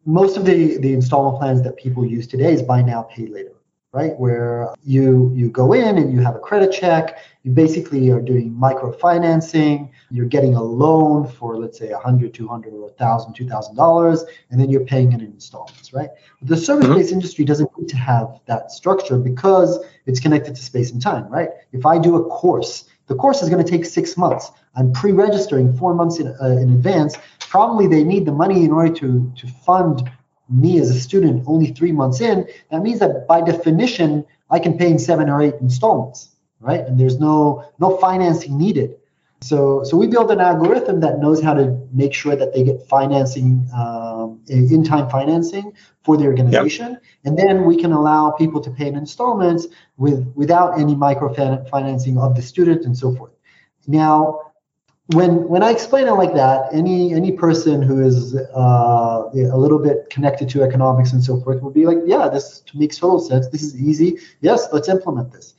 most 0.07 0.37
of 0.37 0.45
the 0.45 0.79
the 0.79 0.93
installment 0.93 1.39
plans 1.39 1.63
that 1.63 1.77
people 1.77 2.05
use 2.07 2.27
today 2.27 2.53
is 2.53 2.63
buy 2.63 2.83
now, 2.83 3.03
pay 3.03 3.27
later 3.27 3.55
right? 3.93 4.19
Where 4.19 4.73
you 4.85 5.33
you 5.35 5.51
go 5.51 5.73
in 5.73 5.99
and 5.99 6.13
you 6.13 6.21
have 6.21 6.37
a 6.37 6.39
credit 6.39 6.73
check. 6.73 7.19
You 7.43 7.53
basically 7.53 8.11
are 8.11 8.21
doing 8.21 8.53
microfinancing. 8.53 9.91
You're 10.11 10.27
getting 10.27 10.55
a 10.55 10.63
loan 10.63 11.27
for 11.27 11.57
let's 11.57 11.79
say 11.79 11.91
100, 11.91 12.35
200, 12.35 12.73
or 12.73 12.81
1,000, 12.81 13.35
2,000 13.35 13.75
dollars, 13.75 14.25
and 14.51 14.61
then 14.61 14.71
you're 14.71 14.85
paying 14.85 15.13
it 15.13 15.21
in 15.21 15.33
installments, 15.33 15.93
right? 15.93 16.11
The 16.43 16.57
service-based 16.57 17.09
mm-hmm. 17.09 17.15
industry 17.15 17.45
doesn't 17.45 17.71
need 17.79 17.89
to 17.89 17.97
have 17.97 18.41
that 18.47 18.71
structure 18.71 19.17
because 19.17 19.83
it's 20.07 20.21
connected 20.21 20.55
to 20.55 20.63
space 20.63 20.93
and 20.93 21.01
time, 21.01 21.29
right? 21.29 21.49
If 21.73 21.87
I 21.87 21.99
do 21.99 22.17
a 22.17 22.25
course, 22.25 22.85
the 23.07 23.15
course 23.15 23.43
is 23.43 23.49
going 23.49 23.65
to 23.65 23.71
take 23.71 23.85
six 23.85 24.17
months. 24.17 24.51
I'm 24.77 24.93
pre-registering 24.93 25.77
four 25.77 25.95
months 25.95 26.21
in, 26.21 26.29
uh, 26.29 26.47
in 26.47 26.75
advance. 26.75 27.17
Probably 27.41 27.87
they 27.87 28.05
need 28.05 28.27
the 28.27 28.33
money 28.33 28.65
in 28.65 28.71
order 28.71 28.93
to 28.95 29.33
to 29.37 29.47
fund 29.67 30.09
me 30.51 30.79
as 30.79 30.91
a 30.91 31.01
student 31.01 31.45
only 31.47 31.69
three 31.69 31.93
months 31.93 32.21
in, 32.21 32.47
that 32.71 32.83
means 32.83 32.99
that 33.01 33.27
by 33.27 33.41
definition, 33.41 34.25
I 34.51 34.59
can 34.59 34.77
pay 34.77 34.91
in 34.91 34.99
seven 34.99 35.31
or 35.31 35.41
eight 35.41 35.55
installments, 35.61 36.31
right? 36.61 36.81
And 36.81 36.99
there's 36.99 37.19
no 37.19 37.65
no 37.79 37.97
financing 37.97 38.59
needed. 38.59 38.97
So, 39.43 39.85
so 39.85 39.97
we 39.97 40.07
build 40.07 40.31
an 40.31 40.41
algorithm 40.41 41.01
that 41.01 41.19
knows 41.19 41.43
how 41.43 41.55
to 41.55 41.89
make 41.93 42.13
sure 42.13 42.37
that 42.37 42.53
they 42.53 42.63
get 42.63 42.87
financing, 42.89 43.67
um, 43.75 44.43
in-time 44.49 45.09
financing 45.09 45.73
for 46.03 46.19
the 46.19 46.25
organization, 46.25 46.93
yep. 46.93 47.03
and 47.25 47.39
then 47.39 47.65
we 47.65 47.77
can 47.77 47.93
allow 47.93 48.33
people 48.33 48.61
to 48.61 48.71
pay 48.71 48.87
in 48.87 48.97
installments 48.97 49.67
with 49.97 50.31
without 50.35 50.79
any 50.79 50.95
microfinancing 50.95 52.21
of 52.21 52.37
the 52.37 52.43
student 52.43 52.85
and 52.85 52.97
so 52.97 53.15
forth. 53.15 53.33
Now, 53.87 54.53
when 55.15 55.49
when 55.49 55.63
I 55.63 55.71
explain 55.71 56.07
it 56.07 56.13
like 56.13 56.35
that, 56.35 56.69
any 56.75 57.15
any 57.15 57.33
person 57.33 57.81
who 57.81 58.05
is 58.05 58.37
uh, 58.37 59.31
a 59.35 59.57
little 59.57 59.79
bit 59.79 60.11
connected 60.11 60.51
to 60.51 60.63
economics 60.63 61.13
and 61.13 61.25
so 61.25 61.41
forth 61.41 61.63
will 61.63 61.71
be 61.71 61.87
like, 61.87 61.99
yeah, 62.05 62.29
this 62.29 62.63
makes 62.75 62.99
total 62.99 63.21
sense. 63.21 63.49
This 63.49 63.63
is 63.63 63.81
easy. 63.81 64.19
Yes, 64.43 64.69
let's 64.71 64.89
implement 64.91 65.33
this. 65.33 65.55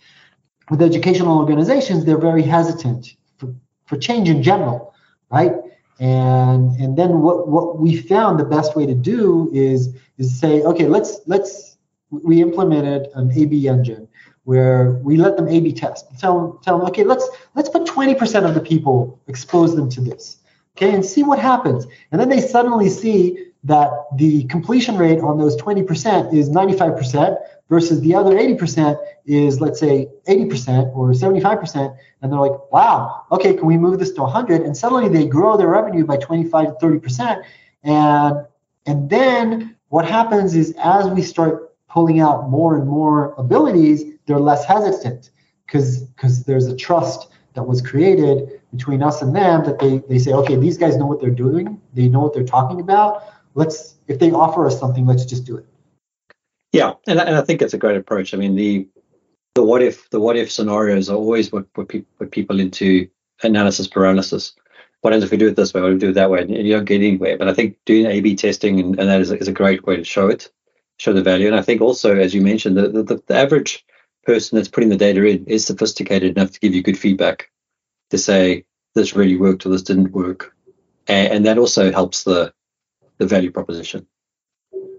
With 0.71 0.81
educational 0.81 1.37
organizations, 1.37 2.05
they're 2.05 2.25
very 2.31 2.43
hesitant 2.43 3.15
for, 3.37 3.53
for 3.87 3.97
change 3.97 4.29
in 4.29 4.41
general, 4.41 4.95
right? 5.29 5.53
And 5.99 6.71
and 6.81 6.97
then 6.97 7.19
what 7.25 7.49
what 7.49 7.77
we 7.77 7.97
found 7.97 8.39
the 8.39 8.45
best 8.45 8.75
way 8.77 8.85
to 8.85 8.95
do 8.95 9.51
is 9.53 9.93
is 10.17 10.39
say, 10.39 10.63
okay, 10.63 10.87
let's 10.87 11.19
let's 11.27 11.77
we 12.09 12.41
implemented 12.41 13.09
an 13.15 13.31
A/B 13.39 13.67
engine 13.67 14.07
where 14.45 14.93
we 15.03 15.17
let 15.17 15.35
them 15.37 15.47
A/B 15.47 15.73
test. 15.73 16.05
Tell 16.19 16.59
tell 16.63 16.77
them, 16.77 16.87
okay, 16.87 17.03
let's 17.03 17.27
let's 17.55 17.69
put 17.69 17.83
20% 17.85 18.45
of 18.47 18.53
the 18.55 18.61
people 18.61 19.19
expose 19.27 19.75
them 19.75 19.89
to 19.89 20.01
this, 20.01 20.37
okay, 20.77 20.95
and 20.95 21.05
see 21.05 21.23
what 21.23 21.37
happens. 21.37 21.85
And 22.11 22.19
then 22.19 22.29
they 22.29 22.41
suddenly 22.41 22.89
see 22.89 23.47
that 23.63 23.91
the 24.15 24.45
completion 24.45 24.97
rate 24.97 25.19
on 25.19 25.37
those 25.37 25.55
20% 25.57 26.33
is 26.33 26.49
95% 26.49 27.37
versus 27.71 28.01
the 28.01 28.13
other 28.13 28.35
80% 28.35 28.97
is 29.25 29.59
let's 29.59 29.79
say 29.79 30.07
80% 30.27 30.95
or 30.95 31.11
75% 31.11 31.97
and 32.21 32.31
they're 32.31 32.39
like 32.39 32.71
wow 32.71 33.23
okay 33.31 33.53
can 33.53 33.65
we 33.65 33.77
move 33.77 33.97
this 33.97 34.11
to 34.11 34.21
100 34.21 34.61
and 34.61 34.75
suddenly 34.77 35.07
they 35.09 35.25
grow 35.25 35.57
their 35.57 35.69
revenue 35.69 36.05
by 36.05 36.17
25 36.17 36.77
to 36.77 36.85
30% 36.85 37.43
and 37.83 38.35
and 38.85 39.09
then 39.09 39.75
what 39.87 40.05
happens 40.05 40.53
is 40.53 40.75
as 40.77 41.07
we 41.07 41.21
start 41.21 41.73
pulling 41.87 42.19
out 42.19 42.49
more 42.49 42.77
and 42.77 42.87
more 42.87 43.33
abilities 43.37 44.11
they're 44.25 44.39
less 44.39 44.65
hesitant. 44.65 45.31
Because 45.65 46.01
because 46.01 46.43
there's 46.43 46.67
a 46.67 46.75
trust 46.75 47.29
that 47.53 47.63
was 47.63 47.81
created 47.81 48.61
between 48.71 49.03
us 49.03 49.21
and 49.21 49.35
them 49.35 49.63
that 49.65 49.79
they 49.79 49.99
they 50.09 50.19
say 50.19 50.33
okay 50.33 50.55
these 50.55 50.77
guys 50.77 50.97
know 50.97 51.05
what 51.05 51.19
they're 51.21 51.29
doing. 51.29 51.79
They 51.93 52.07
know 52.07 52.21
what 52.21 52.33
they're 52.33 52.43
talking 52.43 52.79
about. 52.79 53.23
Let's 53.55 53.95
if 54.07 54.19
they 54.19 54.31
offer 54.31 54.65
us 54.65 54.79
something 54.79 55.05
let's 55.05 55.25
just 55.25 55.45
do 55.45 55.57
it 55.57 55.65
yeah 56.71 56.93
and, 57.07 57.19
and 57.19 57.35
i 57.35 57.41
think 57.41 57.61
it's 57.61 57.73
a 57.73 57.77
great 57.77 57.97
approach. 57.97 58.33
I 58.33 58.37
mean 58.37 58.55
the 58.55 58.87
the 59.55 59.63
what 59.63 59.81
if 59.81 60.09
the 60.09 60.19
what 60.19 60.37
if 60.37 60.51
scenarios 60.51 61.09
are 61.09 61.17
always 61.17 61.51
what 61.51 61.71
put, 61.73 61.89
pe- 61.89 62.05
put 62.17 62.31
people 62.31 62.59
into 62.59 63.07
analysis 63.43 63.87
paralysis. 63.87 64.53
What 65.01 65.13
happens 65.13 65.23
if 65.23 65.31
we 65.31 65.37
do 65.37 65.47
it 65.47 65.55
this 65.55 65.73
way 65.73 65.81
what 65.81 65.91
if 65.91 65.95
we 65.95 65.99
do 65.99 66.09
it 66.09 66.13
that 66.13 66.29
way? 66.29 66.41
And 66.41 66.51
you 66.51 66.73
don't 66.73 66.85
get 66.85 66.95
anywhere. 66.95 67.37
But 67.37 67.49
i 67.49 67.53
think 67.53 67.77
doing 67.85 68.05
a 68.05 68.21
b 68.21 68.35
testing 68.35 68.79
and, 68.79 68.99
and 68.99 69.09
that 69.09 69.21
is 69.21 69.31
a, 69.31 69.37
is 69.37 69.47
a 69.47 69.53
great 69.53 69.85
way 69.85 69.97
to 69.97 70.03
show 70.03 70.27
it 70.27 70.49
show 70.97 71.13
the 71.13 71.23
value. 71.23 71.47
And 71.47 71.55
i 71.55 71.61
think 71.61 71.81
also 71.81 72.15
as 72.15 72.33
you 72.33 72.41
mentioned 72.41 72.77
the, 72.77 72.89
the, 72.89 73.21
the 73.27 73.35
average 73.35 73.85
person 74.23 74.55
that's 74.55 74.69
putting 74.69 74.89
the 74.89 74.97
data 74.97 75.25
in 75.25 75.45
is 75.45 75.65
sophisticated 75.65 76.37
enough 76.37 76.51
to 76.51 76.59
give 76.59 76.75
you 76.75 76.83
good 76.83 76.97
feedback 76.97 77.49
to 78.11 78.17
say 78.17 78.65
this 78.93 79.15
really 79.15 79.37
worked 79.37 79.65
or 79.65 79.69
this 79.69 79.81
didn't 79.81 80.11
work, 80.11 80.55
and, 81.07 81.33
and 81.33 81.45
that 81.45 81.57
also 81.57 81.91
helps 81.91 82.23
the 82.23 82.53
the 83.17 83.25
value 83.25 83.51
proposition. 83.51 84.05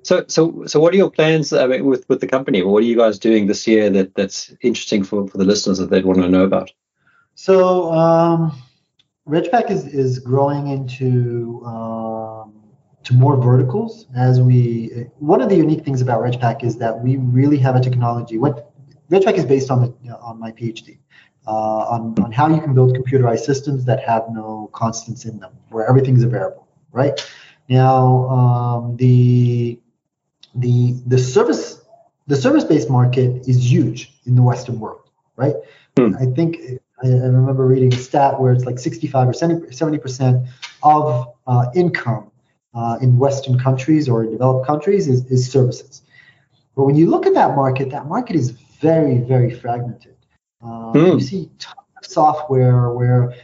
So, 0.03 0.25
so, 0.29 0.65
so, 0.67 0.81
what 0.81 0.93
are 0.93 0.97
your 0.97 1.11
plans 1.11 1.53
I 1.53 1.67
mean, 1.67 1.85
with 1.87 2.09
with 2.09 2.21
the 2.21 2.27
company? 2.27 2.63
What 2.63 2.83
are 2.83 2.87
you 2.87 2.97
guys 2.97 3.19
doing 3.19 3.47
this 3.47 3.67
year 3.67 3.89
that 3.91 4.15
that's 4.15 4.53
interesting 4.61 5.05
for 5.05 5.29
for 5.29 5.39
the 5.39 5.45
listeners 5.45 5.79
that 5.79 5.91
they'd 5.91 6.05
want 6.05 6.21
to 6.21 6.29
know 6.29 6.45
about? 6.45 6.73
So, 7.35 7.93
um, 7.93 8.53
RegPack 9.29 9.71
is 9.71 9.87
is 9.87 10.19
growing 10.19 10.67
into 10.69 11.63
um, 11.65 12.53
to 13.05 13.15
more 13.15 13.37
verticals 13.37 14.07
as 14.17 14.41
we. 14.41 15.07
One 15.19 15.41
of 15.41 15.49
the 15.49 15.57
unique 15.57 15.85
things 15.85 16.01
about 16.01 16.21
RegPack 16.21 16.65
is 16.65 16.77
that 16.79 17.01
we 17.01 17.17
really 17.17 17.59
have 17.59 17.77
a 17.77 17.81
technology. 17.81 18.39
What 18.39 18.73
RegPack 19.11 19.35
is 19.35 19.45
based 19.45 19.71
on 19.71 19.83
the 19.83 20.17
on 20.19 20.41
my 20.41 20.51
PhD. 20.51 20.99
Uh, 21.45 21.51
on, 21.91 22.15
on 22.23 22.31
how 22.31 22.47
you 22.47 22.61
can 22.61 22.73
build 22.73 22.97
computerized 22.97 23.41
systems 23.41 23.85
that 23.85 23.99
have 23.99 24.23
no 24.31 24.71
constants 24.73 25.25
in 25.25 25.41
them, 25.41 25.53
where 25.71 25.85
everything's 25.89 26.23
a 26.23 26.29
variable, 26.29 26.69
right? 26.93 27.21
Now, 27.69 28.29
um, 28.29 28.97
the 28.97 29.81
the 30.55 31.01
the 31.07 31.19
service 31.19 31.83
the 32.27 32.37
service-based 32.37 32.89
market 32.89 33.49
is 33.49 33.71
huge 33.71 34.13
in 34.27 34.37
the 34.37 34.43
Western 34.43 34.79
world, 34.79 35.11
right? 35.37 35.57
Hmm. 35.99 36.15
I 36.19 36.27
think 36.27 36.57
I, 37.03 37.09
I, 37.09 37.11
remember 37.11 37.67
reading 37.67 37.93
a 37.93 37.97
stat 37.97 38.41
where 38.41 38.53
it's 38.53 38.65
like 38.65 38.79
65 38.79 39.29
or 39.29 39.33
70 39.33 39.99
percent 39.99 40.47
of 40.83 41.35
uh, 41.47 41.67
income 41.75 42.31
uh, 42.75 42.99
in 43.03 43.19
Western 43.19 43.59
countries 43.59 44.09
or 44.09 44.25
in 44.25 44.31
developed 44.31 44.67
countries 44.67 45.09
is, 45.09 45.27
is 45.27 45.51
services. 45.51 46.03
But 46.77 46.85
when 46.85 46.95
you 46.95 47.11
look 47.11 47.27
at 47.27 47.35
that 47.35 47.55
market, 47.57 47.91
that 47.91 48.07
market 48.07 48.37
is 48.37 48.51
very, 48.51 49.19
very 49.19 49.53
fragmented. 49.53 50.17
Um, 50.63 50.93
mm. 50.95 51.15
You 51.15 51.21
see 51.21 51.51
software 52.03 52.91
where 52.91 53.35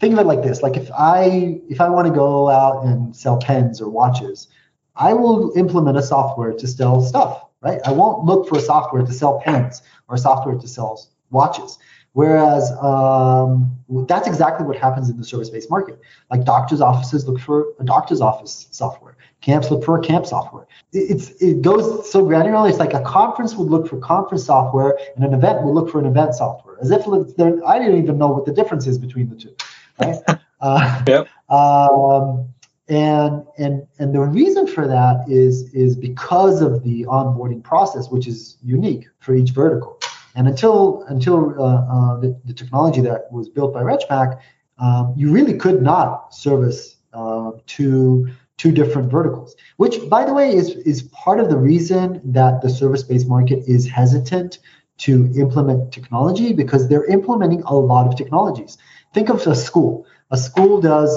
think 0.00 0.14
of 0.14 0.18
it 0.18 0.26
like 0.26 0.42
this: 0.42 0.62
like 0.62 0.76
if 0.76 0.90
I 0.92 1.60
if 1.68 1.80
I 1.80 1.88
want 1.88 2.06
to 2.08 2.14
go 2.14 2.48
out 2.48 2.84
and 2.84 3.14
sell 3.14 3.38
pens 3.38 3.80
or 3.80 3.88
watches, 3.88 4.48
I 4.96 5.14
will 5.14 5.52
implement 5.56 5.96
a 5.96 6.02
software 6.02 6.52
to 6.52 6.66
sell 6.66 7.00
stuff. 7.00 7.44
Right? 7.60 7.80
I 7.84 7.92
won't 7.92 8.24
look 8.24 8.48
for 8.48 8.58
a 8.58 8.60
software 8.60 9.04
to 9.04 9.12
sell 9.12 9.40
pens 9.40 9.82
or 10.08 10.16
software 10.16 10.56
to 10.56 10.68
sell 10.68 11.00
watches. 11.30 11.78
Whereas 12.14 12.70
um, 12.72 13.78
that's 14.06 14.28
exactly 14.28 14.66
what 14.66 14.76
happens 14.76 15.08
in 15.08 15.16
the 15.16 15.24
service-based 15.24 15.70
market. 15.70 15.98
Like 16.30 16.44
doctors' 16.44 16.82
offices 16.82 17.26
look 17.26 17.40
for 17.40 17.72
a 17.78 17.84
doctor's 17.84 18.20
office 18.20 18.68
software. 18.70 19.16
Camps 19.40 19.70
look 19.70 19.82
for 19.82 19.98
a 19.98 20.02
camp 20.02 20.26
software. 20.26 20.66
It's 20.92 21.30
it 21.42 21.62
goes 21.62 22.12
so 22.12 22.24
granularly. 22.24 22.68
It's 22.68 22.78
like 22.78 22.92
a 22.92 23.00
conference 23.00 23.54
would 23.54 23.68
look 23.68 23.88
for 23.88 23.96
conference 23.98 24.44
software, 24.44 24.98
and 25.16 25.24
an 25.24 25.32
event 25.32 25.62
would 25.62 25.72
look 25.72 25.90
for 25.90 25.98
an 26.00 26.06
event 26.06 26.34
software. 26.34 26.76
As 26.82 26.90
if 26.90 27.08
I 27.08 27.78
didn't 27.78 28.02
even 28.02 28.18
know 28.18 28.28
what 28.28 28.44
the 28.44 28.52
difference 28.52 28.86
is 28.86 28.98
between 28.98 29.30
the 29.30 29.36
two. 29.36 29.54
Right? 29.98 30.16
uh, 30.60 31.02
yep. 31.06 31.28
Um, 31.48 32.51
and 32.88 33.44
and 33.58 33.86
and 33.98 34.14
the 34.14 34.20
reason 34.20 34.66
for 34.66 34.86
that 34.88 35.24
is 35.28 35.72
is 35.72 35.96
because 35.96 36.60
of 36.60 36.82
the 36.82 37.04
onboarding 37.04 37.62
process, 37.62 38.10
which 38.10 38.26
is 38.26 38.58
unique 38.62 39.06
for 39.20 39.34
each 39.34 39.50
vertical. 39.50 40.00
And 40.34 40.48
until 40.48 41.02
until 41.08 41.54
uh, 41.60 41.64
uh, 41.64 42.20
the, 42.20 42.40
the, 42.44 42.54
technology 42.54 43.00
that 43.02 43.30
was 43.30 43.48
built 43.48 43.74
by 43.74 43.82
RegPack, 43.82 44.40
um, 44.78 45.14
you 45.16 45.30
really 45.30 45.56
could 45.56 45.82
not 45.82 46.34
service 46.34 46.96
uh, 47.12 47.52
two 47.66 48.28
two 48.56 48.72
different 48.72 49.10
verticals. 49.10 49.54
Which, 49.76 50.08
by 50.08 50.24
the 50.24 50.34
way, 50.34 50.54
is 50.54 50.70
is 50.70 51.02
part 51.02 51.38
of 51.38 51.50
the 51.50 51.58
reason 51.58 52.20
that 52.24 52.62
the 52.62 52.70
service-based 52.70 53.28
market 53.28 53.62
is 53.68 53.88
hesitant 53.88 54.58
to 54.98 55.30
implement 55.36 55.92
technology 55.92 56.52
because 56.52 56.88
they're 56.88 57.06
implementing 57.06 57.62
a 57.62 57.74
lot 57.74 58.06
of 58.06 58.16
technologies. 58.16 58.78
Think 59.14 59.28
of 59.28 59.46
a 59.46 59.54
school. 59.54 60.06
A 60.30 60.36
school 60.36 60.80
does 60.80 61.14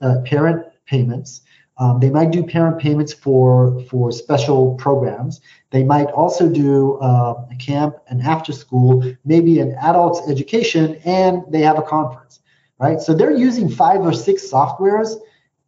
uh, 0.00 0.16
parent 0.24 0.66
payments. 0.88 1.42
Um, 1.78 2.00
they 2.00 2.10
might 2.10 2.32
do 2.32 2.42
parent 2.42 2.80
payments 2.80 3.12
for 3.12 3.80
for 3.88 4.10
special 4.10 4.74
programs. 4.74 5.40
They 5.70 5.84
might 5.84 6.06
also 6.06 6.48
do 6.48 6.98
uh, 6.98 7.46
a 7.50 7.56
camp, 7.56 7.96
an 8.08 8.20
after 8.20 8.52
school, 8.52 9.04
maybe 9.24 9.60
an 9.60 9.76
adults 9.76 10.28
education, 10.28 11.00
and 11.04 11.42
they 11.50 11.60
have 11.60 11.78
a 11.78 11.82
conference, 11.82 12.40
right? 12.80 13.00
So 13.00 13.14
they're 13.14 13.36
using 13.36 13.68
five 13.68 14.00
or 14.00 14.12
six 14.12 14.50
softwares, 14.50 15.14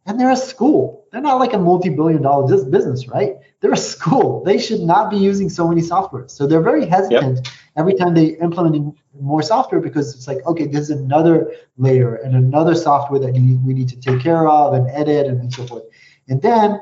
and 0.05 0.19
they're 0.19 0.31
a 0.31 0.35
school. 0.35 1.05
They're 1.11 1.21
not 1.21 1.39
like 1.39 1.53
a 1.53 1.59
multi-billion-dollar 1.59 2.65
business, 2.65 3.07
right? 3.07 3.35
They're 3.59 3.73
a 3.73 3.77
school. 3.77 4.43
They 4.43 4.57
should 4.57 4.81
not 4.81 5.11
be 5.11 5.17
using 5.17 5.49
so 5.49 5.67
many 5.67 5.81
softwares. 5.81 6.31
So 6.31 6.47
they're 6.47 6.61
very 6.61 6.85
hesitant 6.85 7.37
yep. 7.37 7.47
Every 7.77 7.93
time 7.93 8.13
they 8.13 8.37
implementing 8.37 8.97
more 9.19 9.41
software 9.41 9.81
because 9.81 10.15
it's 10.15 10.27
like, 10.27 10.45
okay, 10.45 10.67
there's 10.67 10.89
another 10.89 11.53
layer 11.77 12.15
and 12.15 12.35
another 12.35 12.75
software 12.75 13.19
that 13.19 13.33
we 13.33 13.73
need 13.73 13.89
to 13.89 13.99
take 13.99 14.21
care 14.21 14.47
of 14.47 14.73
and 14.73 14.89
edit 14.89 15.27
and 15.27 15.53
so 15.53 15.65
forth. 15.65 15.83
And 16.27 16.41
then 16.41 16.79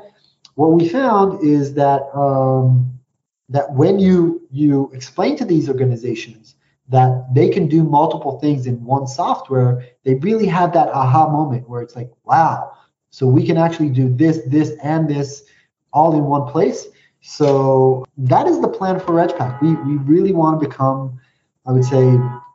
what 0.54 0.72
we 0.72 0.88
found 0.88 1.44
is 1.44 1.74
that 1.74 2.02
um, 2.14 2.98
that 3.48 3.72
when 3.72 3.98
you 3.98 4.46
you 4.50 4.90
explain 4.92 5.36
to 5.36 5.44
these 5.44 5.68
organizations 5.68 6.56
that 6.88 7.24
they 7.32 7.48
can 7.48 7.68
do 7.68 7.84
multiple 7.84 8.40
things 8.40 8.66
in 8.66 8.84
one 8.84 9.06
software, 9.06 9.84
they 10.04 10.14
really 10.16 10.46
have 10.46 10.72
that 10.72 10.88
aha 10.88 11.28
moment 11.28 11.68
where 11.68 11.82
it's 11.82 11.94
like, 11.94 12.10
wow, 12.24 12.72
so 13.10 13.26
we 13.26 13.46
can 13.46 13.56
actually 13.56 13.90
do 13.90 14.08
this, 14.08 14.40
this, 14.46 14.72
and 14.82 15.08
this 15.08 15.44
all 15.92 16.16
in 16.16 16.24
one 16.24 16.50
place. 16.50 16.88
So 17.22 18.04
that 18.16 18.46
is 18.46 18.60
the 18.60 18.68
plan 18.68 18.98
for 18.98 19.12
RegPack. 19.12 19.60
We 19.60 19.74
we 19.74 19.96
really 19.98 20.32
want 20.32 20.60
to 20.60 20.68
become, 20.68 21.20
I 21.66 21.72
would 21.72 21.84
say, 21.84 22.02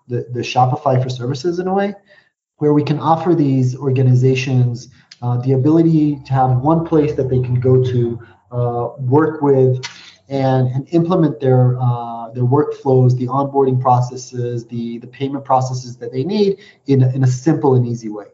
the, 0.07 0.27
the 0.31 0.41
Shopify 0.41 1.01
for 1.01 1.09
services 1.09 1.59
in 1.59 1.67
a 1.67 1.73
way, 1.73 1.93
where 2.57 2.73
we 2.73 2.83
can 2.83 2.99
offer 2.99 3.35
these 3.35 3.75
organizations 3.75 4.89
uh, 5.21 5.37
the 5.37 5.53
ability 5.53 6.19
to 6.25 6.33
have 6.33 6.57
one 6.57 6.85
place 6.85 7.13
that 7.15 7.29
they 7.29 7.39
can 7.39 7.59
go 7.59 7.83
to 7.83 8.19
uh, 8.51 8.89
work 8.99 9.41
with 9.41 9.83
and, 10.29 10.67
and 10.69 10.87
implement 10.91 11.39
their 11.39 11.77
uh, 11.79 12.31
their 12.31 12.43
workflows, 12.43 13.15
the 13.17 13.27
onboarding 13.27 13.79
processes, 13.79 14.65
the 14.65 14.97
the 14.99 15.07
payment 15.07 15.45
processes 15.45 15.97
that 15.97 16.11
they 16.11 16.23
need 16.23 16.57
in 16.87 17.03
in 17.03 17.23
a 17.23 17.27
simple 17.27 17.75
and 17.75 17.85
easy 17.85 18.09
way. 18.09 18.27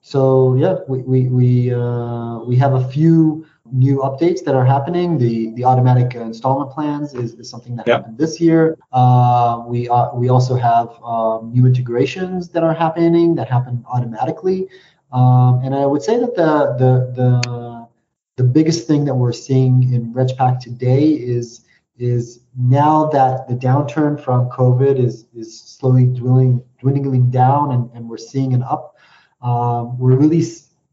So 0.00 0.54
yeah, 0.56 0.76
we 0.88 1.02
we 1.02 1.28
we, 1.28 1.74
uh, 1.74 2.38
we 2.40 2.56
have 2.56 2.74
a 2.74 2.88
few 2.88 3.46
new 3.72 3.98
updates 3.98 4.44
that 4.44 4.54
are 4.54 4.64
happening. 4.64 5.18
The 5.18 5.52
the 5.54 5.64
automatic 5.64 6.14
installment 6.14 6.70
plans 6.70 7.14
is, 7.14 7.34
is 7.34 7.48
something 7.48 7.76
that 7.76 7.86
yep. 7.86 8.00
happened 8.00 8.18
this 8.18 8.40
year. 8.40 8.78
Uh, 8.92 9.62
we 9.66 9.88
uh, 9.88 10.14
we 10.14 10.28
also 10.28 10.54
have 10.54 10.88
um, 11.02 11.52
new 11.52 11.66
integrations 11.66 12.48
that 12.50 12.62
are 12.62 12.74
happening 12.74 13.34
that 13.36 13.48
happen 13.48 13.84
automatically. 13.86 14.68
Um, 15.12 15.60
and 15.64 15.74
I 15.74 15.86
would 15.86 16.02
say 16.02 16.18
that 16.18 16.34
the 16.34 16.76
the 16.78 17.12
the 17.14 17.88
the 18.36 18.44
biggest 18.44 18.86
thing 18.86 19.04
that 19.06 19.14
we're 19.14 19.32
seeing 19.32 19.92
in 19.92 20.12
RegPack 20.12 20.60
today 20.60 21.08
is 21.08 21.62
is 21.98 22.40
now 22.58 23.06
that 23.06 23.48
the 23.48 23.54
downturn 23.54 24.20
from 24.20 24.50
COVID 24.50 24.98
is 25.02 25.26
is 25.34 25.60
slowly 25.60 26.04
dwindling 26.04 26.62
dwindling 26.80 27.30
down 27.30 27.72
and, 27.72 27.90
and 27.94 28.08
we're 28.08 28.18
seeing 28.18 28.52
an 28.52 28.62
up. 28.62 28.96
Um, 29.42 29.98
we're 29.98 30.16
really 30.16 30.42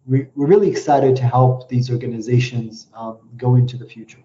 we're 0.05 0.29
really 0.35 0.69
excited 0.69 1.15
to 1.17 1.23
help 1.23 1.69
these 1.69 1.89
organizations 1.89 2.87
um, 2.93 3.17
go 3.37 3.55
into 3.55 3.77
the 3.77 3.85
future. 3.85 4.19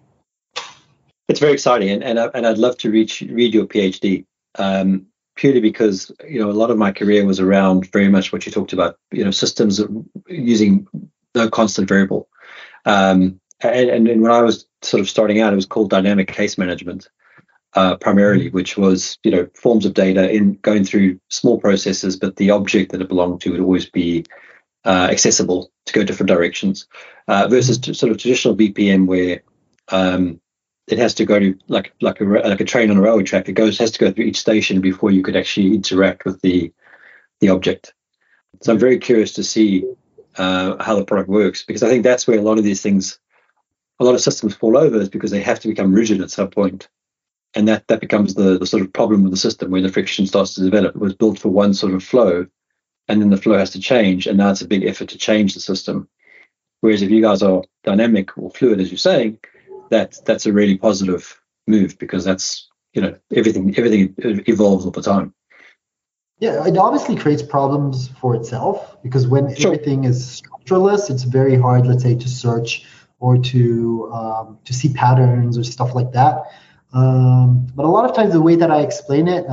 It's 1.27 1.39
very 1.39 1.53
exciting, 1.53 1.89
and 1.89 2.03
and, 2.03 2.19
I, 2.19 2.29
and 2.33 2.45
I'd 2.45 2.57
love 2.57 2.77
to 2.79 2.91
reach 2.91 3.21
read 3.21 3.53
your 3.53 3.65
PhD. 3.65 4.25
Um, 4.57 5.05
purely 5.39 5.61
because 5.61 6.11
you 6.27 6.37
know 6.37 6.49
a 6.49 6.59
lot 6.61 6.69
of 6.69 6.77
my 6.77 6.91
career 6.91 7.25
was 7.25 7.39
around 7.39 7.89
very 7.93 8.09
much 8.09 8.33
what 8.33 8.45
you 8.45 8.51
talked 8.51 8.73
about 8.73 8.97
you 9.11 9.23
know 9.23 9.31
systems 9.31 9.79
using 10.27 10.85
no 11.33 11.49
constant 11.49 11.87
variable 11.87 12.27
um, 12.85 13.39
and, 13.61 13.89
and, 13.89 14.21
when 14.21 14.31
i 14.31 14.41
was 14.41 14.65
sort 14.81 14.99
of 14.99 15.09
starting 15.09 15.39
out 15.39 15.53
it 15.53 15.55
was 15.55 15.65
called 15.65 15.89
dynamic 15.89 16.27
case 16.27 16.57
management 16.57 17.07
uh, 17.75 17.95
primarily 17.95 18.47
mm-hmm. 18.47 18.55
which 18.55 18.77
was 18.77 19.17
you 19.23 19.31
know 19.31 19.47
forms 19.53 19.85
of 19.85 19.93
data 19.93 20.29
in 20.29 20.55
going 20.55 20.83
through 20.83 21.17
small 21.29 21.57
processes 21.57 22.17
but 22.17 22.35
the 22.35 22.49
object 22.49 22.91
that 22.91 23.01
it 23.01 23.07
belonged 23.07 23.39
to 23.39 23.51
would 23.51 23.61
always 23.61 23.89
be 23.89 24.25
uh, 24.85 25.07
accessible 25.11 25.71
to 25.85 25.93
go 25.93 26.03
different 26.03 26.29
directions 26.29 26.87
uh, 27.27 27.47
versus 27.47 27.77
mm-hmm. 27.79 27.93
sort 27.93 28.11
of 28.11 28.17
traditional 28.17 28.55
bpm 28.55 29.05
where 29.05 29.41
um, 29.89 30.39
it 30.91 30.97
has 30.97 31.13
to 31.15 31.25
go 31.25 31.39
to 31.39 31.57
like 31.67 31.93
like 32.01 32.19
a 32.19 32.23
like 32.23 32.61
a 32.61 32.65
train 32.65 32.91
on 32.91 32.97
a 32.97 33.01
railway 33.01 33.23
track. 33.23 33.47
It 33.47 33.53
goes 33.53 33.77
has 33.77 33.91
to 33.91 33.99
go 33.99 34.11
through 34.11 34.25
each 34.25 34.39
station 34.39 34.81
before 34.81 35.11
you 35.11 35.21
could 35.21 35.35
actually 35.35 35.73
interact 35.75 36.25
with 36.25 36.41
the 36.41 36.73
the 37.39 37.49
object. 37.49 37.93
So 38.61 38.73
I'm 38.73 38.79
very 38.79 38.97
curious 38.97 39.33
to 39.33 39.43
see 39.43 39.85
uh, 40.37 40.83
how 40.83 40.95
the 40.95 41.05
product 41.05 41.29
works 41.29 41.63
because 41.63 41.83
I 41.83 41.89
think 41.89 42.03
that's 42.03 42.27
where 42.27 42.39
a 42.39 42.41
lot 42.41 42.57
of 42.57 42.63
these 42.63 42.81
things, 42.81 43.19
a 43.99 44.03
lot 44.03 44.15
of 44.15 44.21
systems 44.21 44.55
fall 44.55 44.77
over 44.77 44.99
is 44.99 45.09
because 45.09 45.31
they 45.31 45.41
have 45.41 45.59
to 45.61 45.67
become 45.67 45.93
rigid 45.93 46.21
at 46.21 46.31
some 46.31 46.49
point, 46.49 46.89
and 47.53 47.67
that 47.67 47.87
that 47.87 48.01
becomes 48.01 48.33
the 48.33 48.57
the 48.57 48.65
sort 48.65 48.83
of 48.83 48.91
problem 48.91 49.23
with 49.23 49.31
the 49.31 49.37
system 49.37 49.71
where 49.71 49.81
the 49.81 49.91
friction 49.91 50.25
starts 50.25 50.55
to 50.55 50.63
develop. 50.63 50.95
It 50.95 51.01
was 51.01 51.13
built 51.13 51.39
for 51.39 51.49
one 51.49 51.73
sort 51.73 51.93
of 51.93 52.03
flow, 52.03 52.47
and 53.09 53.21
then 53.21 53.31
the 53.31 53.37
flow 53.37 53.57
has 53.57 53.71
to 53.71 53.79
change, 53.79 54.27
and 54.27 54.37
now 54.37 54.51
it's 54.51 54.61
a 54.61 54.67
big 54.67 54.85
effort 54.85 55.09
to 55.09 55.17
change 55.17 55.55
the 55.55 55.59
system. 55.59 56.07
Whereas 56.81 57.01
if 57.01 57.09
you 57.09 57.21
guys 57.21 57.43
are 57.43 57.63
dynamic 57.83 58.37
or 58.37 58.51
fluid, 58.51 58.79
as 58.79 58.89
you're 58.91 58.97
saying, 58.97 59.39
that 59.89 60.17
that's 60.25 60.45
a 60.45 60.53
really 60.53 60.77
positive 60.77 61.41
move 61.67 61.97
because 61.97 62.23
that's 62.23 62.69
you 62.93 63.01
know 63.01 63.17
everything 63.35 63.75
everything 63.77 64.15
evolves 64.47 64.85
all 64.85 64.91
the 64.91 65.01
time. 65.01 65.33
Yeah, 66.39 66.65
it 66.65 66.77
obviously 66.77 67.17
creates 67.17 67.41
problems 67.41 68.07
for 68.21 68.33
itself 68.35 69.01
because 69.03 69.27
when 69.27 69.53
sure. 69.55 69.73
everything 69.73 70.05
is 70.05 70.41
structureless, 70.41 71.09
it's 71.09 71.23
very 71.23 71.57
hard, 71.57 71.85
let's 71.85 72.03
say, 72.03 72.15
to 72.15 72.29
search 72.29 72.85
or 73.19 73.37
to 73.37 74.11
um, 74.13 74.59
to 74.63 74.73
see 74.73 74.93
patterns 74.93 75.57
or 75.57 75.63
stuff 75.63 75.95
like 75.95 76.11
that. 76.13 76.43
Um, 76.93 77.67
but 77.75 77.85
a 77.85 77.89
lot 77.89 78.09
of 78.09 78.15
times, 78.15 78.33
the 78.33 78.41
way 78.41 78.55
that 78.55 78.71
I 78.71 78.81
explain 78.81 79.27
it, 79.27 79.45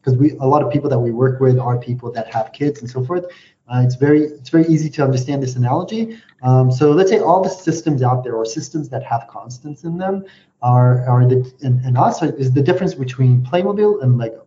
because 0.00 0.16
we 0.16 0.32
a 0.38 0.46
lot 0.46 0.62
of 0.62 0.72
people 0.72 0.88
that 0.90 0.98
we 0.98 1.10
work 1.10 1.40
with 1.40 1.58
are 1.58 1.78
people 1.78 2.10
that 2.12 2.32
have 2.32 2.52
kids 2.52 2.80
and 2.80 2.90
so 2.90 3.04
forth. 3.04 3.24
Uh, 3.68 3.82
it's 3.84 3.96
very 3.96 4.22
it's 4.22 4.48
very 4.48 4.66
easy 4.66 4.88
to 4.88 5.04
understand 5.04 5.42
this 5.42 5.56
analogy. 5.56 6.18
Um, 6.42 6.70
so 6.70 6.92
let's 6.92 7.10
say 7.10 7.18
all 7.18 7.42
the 7.42 7.50
systems 7.50 8.02
out 8.02 8.24
there 8.24 8.34
or 8.34 8.44
systems 8.44 8.88
that 8.90 9.02
have 9.02 9.26
constants 9.28 9.84
in 9.84 9.98
them 9.98 10.24
are 10.62 11.06
are 11.06 11.26
the 11.26 11.52
and, 11.62 11.84
and 11.84 11.98
also 11.98 12.26
is 12.26 12.52
the 12.52 12.62
difference 12.62 12.94
between 12.94 13.44
Playmobil 13.44 14.02
and 14.02 14.18
Lego, 14.18 14.46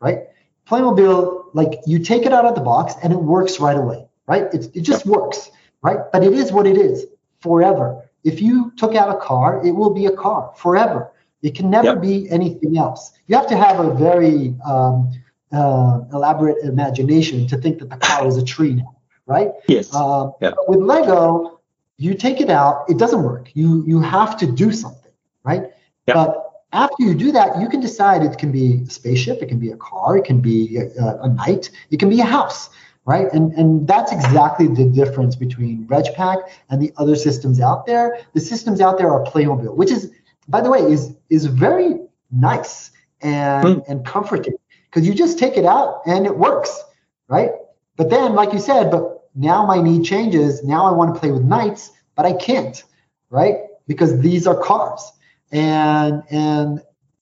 right? 0.00 0.20
Playmobil, 0.68 1.50
like 1.52 1.78
you 1.86 2.00
take 2.00 2.26
it 2.26 2.32
out 2.32 2.44
of 2.44 2.54
the 2.56 2.60
box 2.60 2.94
and 3.02 3.12
it 3.12 3.18
works 3.18 3.60
right 3.60 3.76
away, 3.76 4.08
right? 4.26 4.52
It, 4.52 4.74
it 4.74 4.80
just 4.80 5.06
works, 5.06 5.50
right? 5.82 5.98
But 6.12 6.24
it 6.24 6.32
is 6.32 6.50
what 6.50 6.66
it 6.66 6.76
is 6.76 7.06
forever. 7.40 8.02
If 8.24 8.42
you 8.42 8.72
took 8.76 8.96
out 8.96 9.14
a 9.14 9.18
car, 9.18 9.64
it 9.64 9.70
will 9.70 9.94
be 9.94 10.06
a 10.06 10.10
car 10.10 10.52
forever. 10.56 11.12
It 11.42 11.54
can 11.54 11.70
never 11.70 11.88
yep. 11.88 12.00
be 12.00 12.28
anything 12.30 12.78
else. 12.78 13.12
You 13.26 13.36
have 13.36 13.46
to 13.48 13.56
have 13.56 13.78
a 13.78 13.94
very 13.94 14.54
um, 14.66 15.12
uh, 15.52 16.00
elaborate 16.12 16.64
imagination 16.64 17.46
to 17.48 17.56
think 17.56 17.78
that 17.78 17.90
the 17.90 17.96
car 17.96 18.26
is 18.26 18.36
a 18.36 18.44
tree 18.44 18.74
now, 18.74 18.96
right? 19.26 19.50
Yes. 19.68 19.94
Um, 19.94 20.32
yeah. 20.40 20.52
With 20.68 20.80
Lego, 20.80 21.60
you 21.98 22.14
take 22.14 22.40
it 22.40 22.50
out, 22.50 22.84
it 22.88 22.98
doesn't 22.98 23.22
work. 23.22 23.50
You 23.54 23.84
you 23.86 24.00
have 24.00 24.36
to 24.38 24.46
do 24.46 24.72
something, 24.72 25.12
right? 25.44 25.70
Yeah. 26.06 26.14
But 26.14 26.46
after 26.72 26.96
you 26.98 27.14
do 27.14 27.32
that, 27.32 27.60
you 27.60 27.68
can 27.68 27.80
decide 27.80 28.22
it 28.22 28.38
can 28.38 28.52
be 28.52 28.82
a 28.82 28.90
spaceship, 28.90 29.42
it 29.42 29.46
can 29.46 29.58
be 29.58 29.70
a 29.70 29.76
car, 29.76 30.18
it 30.18 30.24
can 30.24 30.40
be 30.40 30.76
a, 30.76 31.16
a 31.22 31.28
knight, 31.28 31.70
it 31.90 31.98
can 31.98 32.10
be 32.10 32.20
a 32.20 32.24
house, 32.24 32.68
right? 33.06 33.32
And 33.32 33.52
and 33.54 33.88
that's 33.88 34.12
exactly 34.12 34.66
the 34.66 34.84
difference 34.84 35.36
between 35.36 35.86
RegPack 35.86 36.50
and 36.70 36.82
the 36.82 36.92
other 36.98 37.16
systems 37.16 37.60
out 37.60 37.86
there. 37.86 38.20
The 38.34 38.40
systems 38.40 38.80
out 38.80 38.98
there 38.98 39.10
are 39.10 39.24
Playmobil, 39.24 39.74
which 39.74 39.90
is, 39.90 40.12
by 40.48 40.60
the 40.60 40.70
way, 40.70 40.80
is 40.80 41.15
is 41.30 41.46
very 41.46 41.96
nice 42.30 42.90
and 43.20 43.66
mm. 43.66 43.88
and 43.88 44.04
comforting 44.04 44.54
because 44.86 45.06
you 45.06 45.14
just 45.14 45.38
take 45.38 45.56
it 45.56 45.64
out 45.64 46.02
and 46.06 46.26
it 46.26 46.36
works, 46.36 46.82
right? 47.28 47.50
But 47.96 48.10
then, 48.10 48.34
like 48.34 48.52
you 48.52 48.58
said, 48.58 48.90
but 48.90 49.28
now 49.34 49.66
my 49.66 49.80
need 49.80 50.04
changes. 50.04 50.62
Now 50.64 50.86
I 50.86 50.92
want 50.92 51.14
to 51.14 51.20
play 51.20 51.30
with 51.30 51.42
knights, 51.42 51.90
but 52.14 52.26
I 52.26 52.32
can't, 52.34 52.82
right? 53.30 53.56
Because 53.86 54.20
these 54.20 54.46
are 54.46 54.56
cars, 54.56 55.12
and 55.52 56.22
and 56.30 56.80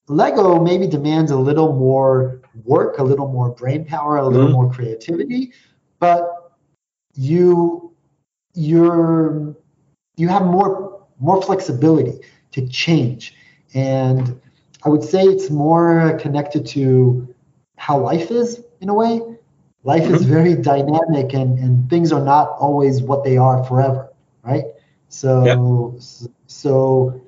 Lego 0.09 0.61
maybe 0.61 0.87
demands 0.87 1.31
a 1.31 1.38
little 1.38 1.73
more 1.73 2.40
work, 2.64 2.99
a 2.99 3.03
little 3.03 3.29
more 3.29 3.51
brain 3.51 3.85
power, 3.85 4.17
a 4.17 4.27
little 4.27 4.47
mm-hmm. 4.47 4.53
more 4.53 4.73
creativity, 4.73 5.53
but 5.99 6.53
you 7.14 7.93
you're 8.55 9.57
you 10.17 10.29
have 10.29 10.43
more 10.43 11.03
more 11.21 11.40
flexibility 11.43 12.21
to 12.53 12.67
change 12.69 13.35
and 13.75 14.41
i 14.85 14.89
would 14.89 15.03
say 15.03 15.23
it's 15.23 15.51
more 15.51 16.19
connected 16.21 16.65
to 16.65 17.35
how 17.77 17.99
life 17.99 18.31
is 18.31 18.63
in 18.81 18.89
a 18.89 18.95
way. 18.95 19.21
Life 19.83 20.05
mm-hmm. 20.05 20.15
is 20.15 20.23
very 20.23 20.55
dynamic 20.55 21.35
and, 21.35 21.59
and 21.59 21.91
things 21.91 22.13
are 22.13 22.25
not 22.25 22.49
always 22.59 23.03
what 23.03 23.25
they 23.25 23.37
are 23.37 23.63
forever, 23.65 24.11
right? 24.43 24.65
So 25.09 25.45
yep. 25.45 25.59
so 26.47 27.21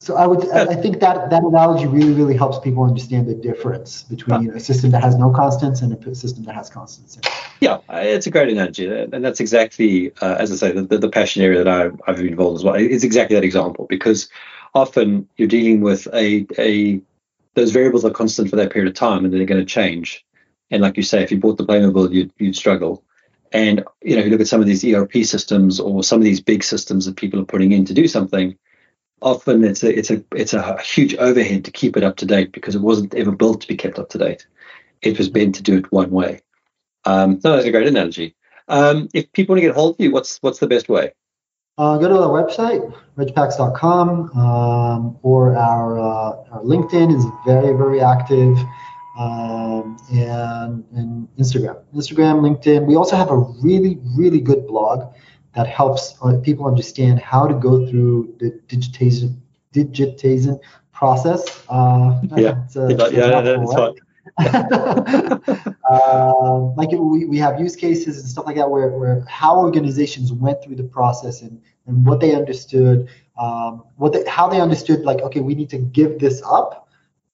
so 0.00 0.16
I 0.16 0.26
would 0.26 0.50
I 0.50 0.74
think 0.74 0.98
that 0.98 1.30
that 1.30 1.42
analogy 1.44 1.86
really 1.86 2.12
really 2.12 2.36
helps 2.36 2.58
people 2.58 2.82
understand 2.82 3.28
the 3.28 3.34
difference 3.34 4.02
between 4.02 4.50
a 4.50 4.58
system 4.58 4.90
that 4.90 5.02
has 5.04 5.14
no 5.14 5.30
constants 5.30 5.80
and 5.80 5.92
a 5.92 6.14
system 6.14 6.44
that 6.44 6.56
has 6.56 6.68
constants. 6.68 7.18
Yeah, 7.60 7.78
it's 7.88 8.26
a 8.26 8.30
great 8.30 8.48
analogy, 8.48 8.86
and 8.88 9.24
that's 9.24 9.38
exactly 9.38 10.12
uh, 10.20 10.36
as 10.40 10.50
I 10.50 10.56
say 10.56 10.72
the, 10.72 10.98
the, 10.98 11.08
passion 11.08 11.42
area 11.42 11.62
that 11.62 11.68
I've, 11.68 12.02
I've 12.08 12.16
been 12.16 12.26
involved 12.26 12.58
as 12.58 12.64
well. 12.64 12.74
It's 12.74 13.04
exactly 13.04 13.36
that 13.36 13.44
example 13.44 13.86
because 13.88 14.28
often 14.74 15.28
you're 15.36 15.48
dealing 15.48 15.80
with 15.80 16.08
a 16.12 16.46
a 16.58 17.00
those 17.54 17.70
variables 17.70 18.04
are 18.04 18.10
constant 18.10 18.48
for 18.48 18.56
that 18.56 18.72
period 18.72 18.88
of 18.88 18.94
time 18.94 19.24
and 19.24 19.32
they're 19.32 19.44
going 19.44 19.60
to 19.60 19.66
change. 19.66 20.24
And 20.70 20.80
like 20.80 20.96
you 20.96 21.02
say, 21.02 21.22
if 21.22 21.30
you 21.30 21.38
bought 21.38 21.58
the 21.58 21.66
Playmobil, 21.66 22.12
you'd, 22.12 22.32
you'd 22.38 22.56
struggle. 22.56 23.04
And 23.52 23.84
you 24.00 24.16
know, 24.16 24.22
you 24.24 24.30
look 24.30 24.40
at 24.40 24.48
some 24.48 24.62
of 24.62 24.66
these 24.66 24.84
ERP 24.84 25.12
systems 25.24 25.78
or 25.78 26.02
some 26.02 26.18
of 26.18 26.24
these 26.24 26.40
big 26.40 26.64
systems 26.64 27.04
that 27.04 27.16
people 27.16 27.38
are 27.40 27.44
putting 27.44 27.72
in 27.72 27.84
to 27.84 27.94
do 27.94 28.08
something. 28.08 28.56
Often 29.20 29.62
it's 29.64 29.84
a 29.84 29.96
it's 29.96 30.10
a 30.10 30.24
it's 30.34 30.54
a 30.54 30.80
huge 30.80 31.14
overhead 31.16 31.64
to 31.66 31.70
keep 31.70 31.96
it 31.96 32.02
up 32.02 32.16
to 32.16 32.26
date 32.26 32.50
because 32.50 32.74
it 32.74 32.80
wasn't 32.80 33.14
ever 33.14 33.30
built 33.30 33.60
to 33.60 33.68
be 33.68 33.76
kept 33.76 33.98
up 33.98 34.08
to 34.10 34.18
date. 34.18 34.46
It 35.02 35.18
was 35.18 35.32
meant 35.32 35.54
to 35.56 35.62
do 35.62 35.76
it 35.76 35.92
one 35.92 36.10
way. 36.10 36.40
Um, 37.04 37.38
no, 37.44 37.54
that's 37.54 37.66
a 37.66 37.70
great 37.70 37.86
analogy. 37.86 38.34
Um, 38.68 39.08
if 39.12 39.30
people 39.32 39.52
want 39.52 39.62
to 39.62 39.66
get 39.66 39.76
hold 39.76 39.96
of 39.96 40.00
you, 40.00 40.10
what's 40.10 40.38
what's 40.38 40.58
the 40.58 40.66
best 40.66 40.88
way? 40.88 41.12
Uh, 41.78 41.98
go 41.98 42.08
to 42.08 42.18
our 42.18 42.28
website, 42.28 42.94
regpacks.com, 43.16 44.30
um, 44.38 45.18
or 45.22 45.56
our, 45.56 45.98
uh, 45.98 46.52
our 46.52 46.62
LinkedIn 46.62 47.16
is 47.16 47.24
very, 47.46 47.76
very 47.76 48.00
active, 48.00 48.56
um, 49.18 49.96
and, 50.10 50.84
and 50.92 51.28
Instagram. 51.38 51.82
Instagram, 51.94 52.40
LinkedIn. 52.40 52.86
We 52.86 52.96
also 52.96 53.16
have 53.16 53.30
a 53.30 53.36
really, 53.36 53.98
really 54.16 54.40
good 54.40 54.66
blog 54.66 55.14
that 55.54 55.66
helps 55.66 56.14
uh, 56.22 56.38
people 56.42 56.66
understand 56.66 57.20
how 57.20 57.46
to 57.46 57.54
go 57.54 57.86
through 57.88 58.34
the 58.38 58.58
digitization, 58.68 59.36
digitization 59.74 60.58
process. 60.92 61.64
Uh, 61.68 62.20
yeah, 62.36 62.64
it's 62.64 62.76
a, 62.76 62.88
yeah, 62.90 63.08
yeah, 63.10 63.40
that's 63.40 63.74
fine. 63.74 63.94
Uh, 64.38 65.38
like 66.76 66.90
we, 66.90 67.24
we 67.24 67.38
have 67.38 67.60
use 67.60 67.76
cases 67.76 68.18
and 68.18 68.28
stuff 68.28 68.46
like 68.46 68.56
that 68.56 68.70
where, 68.70 68.88
where 68.90 69.24
how 69.28 69.58
organizations 69.58 70.32
went 70.32 70.62
through 70.62 70.76
the 70.76 70.84
process 70.84 71.42
and 71.42 71.60
and 71.86 72.06
what 72.06 72.20
they 72.20 72.32
understood, 72.32 73.08
um, 73.36 73.82
what 73.96 74.12
they, 74.12 74.24
how 74.28 74.48
they 74.48 74.60
understood 74.60 75.00
like 75.00 75.20
okay, 75.20 75.40
we 75.40 75.54
need 75.54 75.70
to 75.70 75.78
give 75.78 76.18
this 76.18 76.42
up 76.46 76.88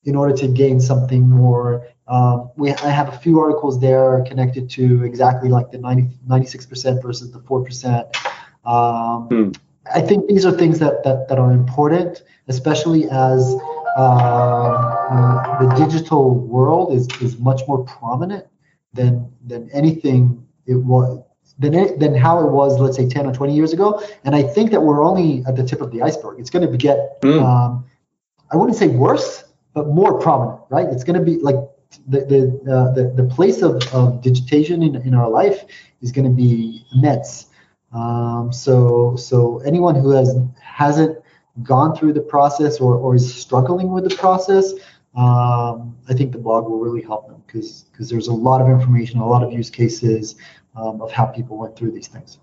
in 0.05 0.17
order 0.17 0.35
to 0.35 0.49
gain 0.49 0.81
something 0.81 1.29
more. 1.29 1.87
Um, 2.07 2.51
we 2.57 2.73
I 2.73 2.91
have 2.91 3.09
a 3.09 3.19
few 3.19 3.41
articles 3.41 3.81
there 3.81 4.25
connected 4.27 4.71
to 4.71 5.05
exactly 5.05 5.51
like 5.51 5.71
the 5.71 5.79
90, 5.79 6.09
96% 6.27 7.03
versus 7.03 7.31
the 7.31 7.41
4%. 7.41 8.17
Um, 8.65 9.29
hmm. 9.29 9.51
I 9.95 10.01
think 10.01 10.29
these 10.29 10.45
are 10.45 10.53
things 10.53 10.79
that, 10.81 11.03
that, 11.05 11.29
that 11.29 11.39
are 11.39 11.53
important, 11.53 12.23
especially 12.49 13.09
as 13.11 13.57
uh, 13.99 15.59
the 15.59 15.75
digital 15.75 16.35
world 16.35 16.95
is, 16.95 17.09
is 17.21 17.39
much 17.39 17.63
more 17.67 17.85
prominent 17.85 18.47
than 18.93 19.31
than 19.45 19.69
anything 19.73 20.47
it 20.67 20.77
was 20.77 21.23
than 21.59 21.75
it, 21.75 21.99
than 21.99 22.15
how 22.15 22.39
it 22.39 22.51
was, 22.51 22.79
let's 22.79 22.97
say, 22.97 23.09
10 23.09 23.27
or 23.27 23.33
20 23.33 23.55
years 23.55 23.73
ago. 23.73 24.01
And 24.25 24.37
I 24.37 24.43
think 24.43 24.71
that 24.71 24.81
we're 24.81 25.03
only 25.03 25.45
at 25.47 25.57
the 25.57 25.65
tip 25.65 25.81
of 25.81 25.91
the 25.91 26.03
iceberg. 26.03 26.39
It's 26.39 26.51
going 26.51 26.71
to 26.71 26.77
get, 26.77 27.21
mm. 27.23 27.43
um, 27.43 27.85
I 28.53 28.57
wouldn't 28.57 28.79
say 28.79 28.87
worse, 28.87 29.45
but 29.75 29.89
more 29.89 30.21
prominent, 30.21 30.61
right? 30.71 30.87
It's 30.87 31.03
going 31.03 31.19
to 31.19 31.25
be 31.25 31.39
like 31.39 31.57
the 32.07 32.21
the, 32.33 32.73
uh, 32.73 32.93
the 32.93 33.13
the 33.21 33.25
place 33.35 33.63
of, 33.63 33.83
of 33.95 34.21
digitation 34.23 34.83
in, 34.83 34.95
in 34.97 35.15
our 35.15 35.29
life 35.29 35.65
is 36.03 36.13
going 36.13 36.27
to 36.27 36.31
be 36.31 36.85
immense. 36.95 37.47
Um, 37.93 38.53
so 38.53 39.17
so 39.17 39.59
anyone 39.61 39.95
who 39.95 40.11
has 40.11 40.37
hasn't 40.61 41.19
gone 41.63 41.97
through 41.97 42.13
the 42.13 42.21
process 42.21 42.81
or, 42.81 42.95
or 42.95 43.15
is 43.15 43.35
struggling 43.35 43.91
with 43.91 44.09
the 44.09 44.15
process, 44.17 44.73
um, 45.17 45.97
I 46.09 46.15
think 46.15 46.33
the 46.33 46.39
blog 46.39 46.69
will 46.69 46.79
really 46.79 47.03
help 47.03 47.29
them 47.29 47.43
because 47.47 47.83
because 47.93 48.09
there's 48.09 48.29
a 48.29 48.33
lot 48.33 48.61
of 48.61 48.69
information, 48.69 49.19
a 49.19 49.29
lot 49.29 49.43
of 49.43 49.53
use 49.53 49.71
cases 49.71 50.37
um, 50.77 51.01
of 51.01 51.11
how 51.11 51.27
people 51.27 51.57
went 51.57 51.77
through 51.77 51.93
these 51.93 52.09
things. 52.09 52.39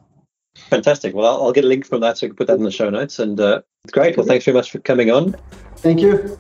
Fantastic. 0.56 1.14
Well, 1.14 1.26
I'll, 1.26 1.44
I'll, 1.44 1.52
get 1.52 1.66
a 1.66 1.68
link 1.68 1.86
from 1.86 2.02
that 2.02 2.18
so 2.18 2.26
we 2.26 2.30
can 2.30 2.38
put 2.38 2.48
that 2.48 2.58
in 2.58 2.64
the 2.64 2.72
show 2.72 2.90
notes. 2.90 3.20
And 3.20 3.40
uh, 3.40 3.62
great. 3.92 4.16
Well, 4.16 4.26
thanks 4.26 4.46
very 4.46 4.56
much 4.56 4.72
for 4.72 4.80
coming 4.80 5.12
on. 5.12 5.36
Thank 5.78 6.00
you. 6.00 6.38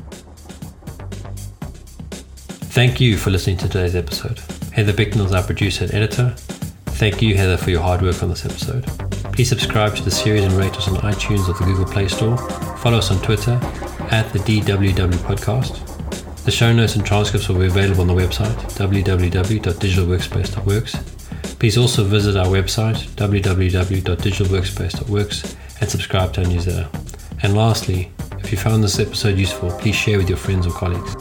Thank 2.75 2.99
you 2.99 3.17
for 3.17 3.29
listening 3.29 3.57
to 3.57 3.69
today's 3.69 3.95
episode. 3.95 4.39
Heather 4.73 4.93
Bicknell 4.93 5.25
is 5.25 5.33
our 5.33 5.43
producer 5.43 5.85
and 5.85 5.93
editor. 5.93 6.35
Thank 6.95 7.21
you, 7.21 7.35
Heather, 7.35 7.57
for 7.57 7.71
your 7.71 7.81
hard 7.81 8.01
work 8.01 8.23
on 8.23 8.29
this 8.29 8.45
episode. 8.45 8.85
Please 9.33 9.49
subscribe 9.49 9.97
to 9.97 10.01
the 10.01 10.09
series 10.09 10.45
and 10.45 10.53
rate 10.53 10.77
us 10.77 10.87
on 10.87 10.95
iTunes 10.95 11.49
or 11.49 11.53
the 11.53 11.65
Google 11.65 11.83
Play 11.83 12.07
Store. 12.07 12.37
Follow 12.77 12.99
us 12.99 13.11
on 13.11 13.21
Twitter 13.21 13.59
at 14.11 14.31
the 14.31 14.39
DWW 14.39 15.11
Podcast. 15.15 15.81
The 16.45 16.51
show 16.51 16.71
notes 16.71 16.95
and 16.95 17.05
transcripts 17.05 17.49
will 17.49 17.59
be 17.59 17.65
available 17.65 17.99
on 17.99 18.07
the 18.07 18.13
website 18.13 18.55
www.digitalworkspace.works. 18.77 20.95
Please 21.59 21.77
also 21.77 22.05
visit 22.05 22.37
our 22.37 22.45
website 22.45 22.95
www.digitalworkspace.works 23.15 25.55
and 25.81 25.89
subscribe 25.89 26.31
to 26.31 26.43
our 26.43 26.47
newsletter. 26.47 26.87
And 27.43 27.57
lastly, 27.57 28.09
if 28.39 28.53
you 28.53 28.57
found 28.57 28.81
this 28.81 28.99
episode 28.99 29.37
useful, 29.37 29.69
please 29.79 29.95
share 29.95 30.17
with 30.17 30.29
your 30.29 30.37
friends 30.37 30.65
or 30.65 30.71
colleagues. 30.71 31.13